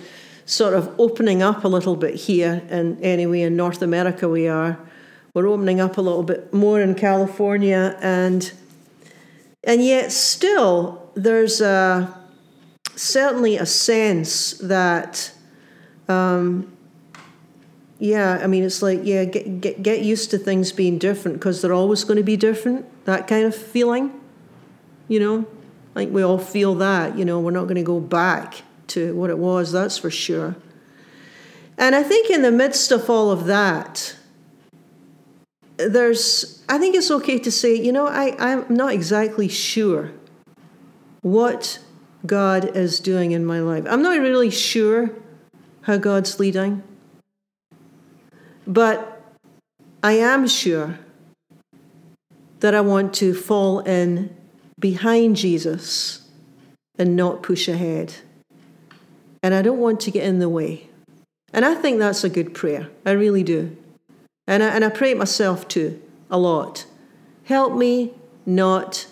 sort 0.48 0.74
of 0.74 1.00
opening 1.00 1.44
up 1.44 1.64
a 1.64 1.68
little 1.68 1.96
bit 1.96 2.16
here, 2.16 2.64
and 2.70 3.00
anyway, 3.04 3.42
in 3.42 3.56
North 3.56 3.84
America 3.84 4.28
we 4.28 4.48
are. 4.48 4.80
We're 5.36 5.46
opening 5.46 5.80
up 5.80 6.00
a 6.00 6.02
little 6.02 6.24
bit 6.24 6.52
more 6.56 6.82
in 6.82 6.96
California, 6.96 7.96
and 8.02 8.52
and 9.64 9.86
yet 9.86 10.12
still 10.12 11.12
there's 11.14 11.62
a, 11.62 12.20
certainly 12.96 13.58
a 13.58 13.66
sense 13.68 14.54
that. 14.54 15.32
Um, 16.10 16.76
yeah, 18.00 18.40
I 18.42 18.48
mean, 18.48 18.64
it's 18.64 18.82
like, 18.82 19.02
yeah, 19.04 19.26
get, 19.26 19.62
get, 19.62 19.84
get 19.84 20.02
used 20.02 20.32
to 20.32 20.40
things 20.40 20.72
being 20.72 20.98
different 20.98 21.38
because 21.38 21.62
they're 21.62 21.74
always 21.74 22.04
going 22.04 22.18
to 22.18 22.24
be 22.24 22.38
different. 22.38 22.86
That 23.06 23.28
kind 23.28 23.46
of 23.46 23.56
feeling, 23.56 24.17
you 25.08 25.20
know? 25.20 25.46
I 25.96 26.02
think 26.02 26.14
we 26.14 26.22
all 26.22 26.38
feel 26.38 26.76
that, 26.76 27.18
you 27.18 27.26
know, 27.26 27.40
we're 27.40 27.52
not 27.52 27.64
going 27.64 27.76
to 27.76 27.84
go 27.84 28.00
back 28.00 28.62
to 28.88 29.16
what 29.16 29.30
it 29.30 29.38
was, 29.38 29.72
that's 29.72 29.98
for 29.98 30.12
sure. 30.12 30.56
And 31.78 31.96
I 31.96 32.04
think 32.04 32.30
in 32.30 32.42
the 32.42 32.52
midst 32.52 32.92
of 32.92 33.10
all 33.10 33.32
of 33.32 33.46
that, 33.46 34.16
there's, 35.78 36.64
I 36.68 36.78
think 36.78 36.96
it's 36.96 37.12
okay 37.12 37.38
to 37.40 37.52
say, 37.52 37.76
you 37.76 37.92
know, 37.92 38.08
I, 38.08 38.36
I'm 38.40 38.66
not 38.70 38.94
exactly 38.94 39.48
sure 39.48 40.12
what 41.22 41.80
God 42.26 42.76
is 42.76 43.00
doing 43.00 43.32
in 43.32 43.46
my 43.46 43.60
life. 43.60 43.86
I'm 43.88 44.02
not 44.02 44.18
really 44.20 44.50
sure 44.50 45.12
how 45.82 45.98
God's 45.98 46.40
leading. 46.40 46.84
But 48.66 49.22
I 50.04 50.14
am 50.14 50.48
sure 50.48 51.00
that 52.60 52.76
I 52.76 52.82
want 52.82 53.14
to 53.16 53.34
fall 53.34 53.80
in 53.80 54.36
behind 54.80 55.36
Jesus 55.36 56.28
and 56.98 57.16
not 57.16 57.44
push 57.44 57.68
ahead. 57.68 58.16
And 59.44 59.54
I 59.54 59.62
don't 59.62 59.80
want 59.80 60.00
to 60.02 60.12
get 60.12 60.24
in 60.24 60.40
the 60.40 60.50
way. 60.50 60.88
And 61.54 61.64
I 61.64 61.76
think 61.76 62.00
that's 62.00 62.24
a 62.24 62.30
good 62.30 62.54
prayer. 62.54 62.90
I 63.06 63.12
really 63.12 63.44
do. 63.44 63.76
And 64.48 64.64
I, 64.64 64.68
and 64.70 64.84
I 64.84 64.90
pray 64.90 65.12
it 65.12 65.18
myself 65.18 65.68
too, 65.68 66.02
a 66.30 66.38
lot. 66.38 66.86
Help 67.46 67.74
me 67.74 68.14
not 68.46 69.08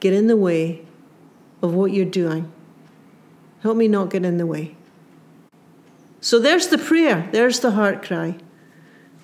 get 0.00 0.12
in 0.12 0.26
the 0.26 0.36
way 0.36 0.84
of 1.62 1.74
what 1.74 1.92
you're 1.92 2.04
doing. 2.04 2.50
Help 3.62 3.76
me 3.76 3.88
not 3.88 4.10
get 4.10 4.24
in 4.24 4.38
the 4.38 4.46
way. 4.46 4.74
So 6.20 6.38
there's 6.38 6.68
the 6.68 6.78
prayer, 6.78 7.28
there's 7.32 7.60
the 7.60 7.72
heart 7.72 8.02
cry. 8.02 8.36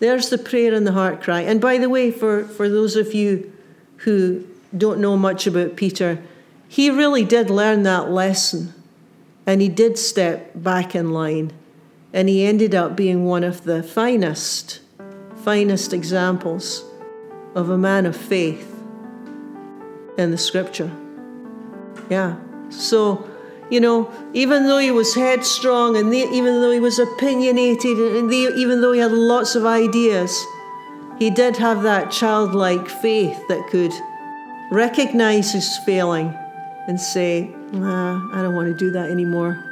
There's 0.01 0.31
the 0.31 0.39
prayer 0.39 0.75
and 0.75 0.87
the 0.87 0.93
heart 0.93 1.23
cry. 1.23 1.41
And 1.41 1.61
by 1.61 1.79
the 1.79 1.89
way, 1.89 2.11
for, 2.11 2.45
for 2.45 2.69
those 2.69 2.95
of 2.95 3.15
you 3.15 3.53
who 3.99 4.47
don't 4.77 5.01
know 5.01 5.17
much 5.17 5.47
about 5.47 5.77
Peter, 5.77 6.23
he 6.69 6.91
really 6.91 7.25
did 7.25 7.51
learn 7.51 7.83
that 7.85 8.11
lesson. 8.11 8.75
And 9.47 9.63
he 9.63 9.69
did 9.69 9.99
step 9.99 10.53
back 10.55 10.95
in 10.95 11.11
line. 11.13 11.53
And 12.13 12.29
he 12.29 12.45
ended 12.45 12.75
up 12.75 12.97
being 12.97 13.25
one 13.25 13.45
of 13.45 13.65
the 13.65 13.83
finest, 13.83 14.81
finest 15.37 15.93
examples 15.93 16.85
of 17.55 17.71
a 17.71 17.79
man 17.79 18.05
of 18.07 18.17
faith 18.17 18.75
in 20.19 20.31
the 20.31 20.39
scripture. 20.39 20.91
Yeah. 22.11 22.37
So 22.71 23.29
you 23.71 23.81
know, 23.81 24.11
even 24.33 24.65
though 24.65 24.79
he 24.79 24.91
was 24.91 25.15
headstrong 25.15 25.97
and 25.97 26.13
the, 26.13 26.19
even 26.19 26.61
though 26.61 26.71
he 26.71 26.81
was 26.81 26.99
opinionated 26.99 27.99
and 27.99 28.31
the, 28.31 28.55
even 28.57 28.81
though 28.81 28.93
he 28.93 29.01
had 29.01 29.13
lots 29.13 29.55
of 29.55 29.67
ideas, 29.67 30.43
he 31.19 31.29
did 31.31 31.57
have 31.57 31.83
that 31.83 32.11
childlike 32.11 32.89
faith 32.89 33.47
that 33.49 33.67
could 33.69 33.93
recognize 34.71 35.53
his 35.53 35.79
failing 35.79 36.37
and 36.87 37.01
say, 37.01 37.55
nah, 37.73 38.21
I 38.33 38.43
don't 38.43 38.55
want 38.55 38.69
to 38.69 38.75
do 38.75 38.91
that 38.93 39.11
anymore. 39.11 39.63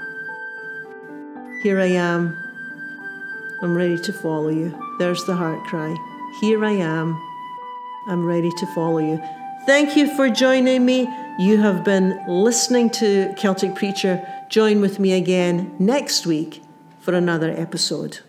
Here 1.63 1.81
I 1.81 1.87
am. 1.87 2.37
I'm 3.63 3.75
ready 3.75 3.99
to 3.99 4.13
follow 4.13 4.49
you. 4.49 4.79
There's 4.99 5.25
the 5.25 5.35
heart 5.35 5.63
cry. 5.65 5.97
Here 6.41 6.65
I 6.65 6.73
am. 6.73 7.21
I'm 8.09 8.25
ready 8.25 8.51
to 8.51 8.67
follow 8.75 8.99
you. 8.99 9.21
Thank 9.67 9.97
you 9.97 10.15
for 10.15 10.29
joining 10.29 10.85
me. 10.85 11.09
You 11.39 11.61
have 11.61 11.83
been 11.83 12.23
listening 12.29 12.91
to 12.91 13.35
Celtic 13.37 13.75
Preacher. 13.75 14.27
Join 14.49 14.81
with 14.81 14.99
me 14.99 15.15
again 15.15 15.75
next 15.79 16.27
week 16.27 16.63
for 17.01 17.15
another 17.15 17.51
episode. 17.51 18.21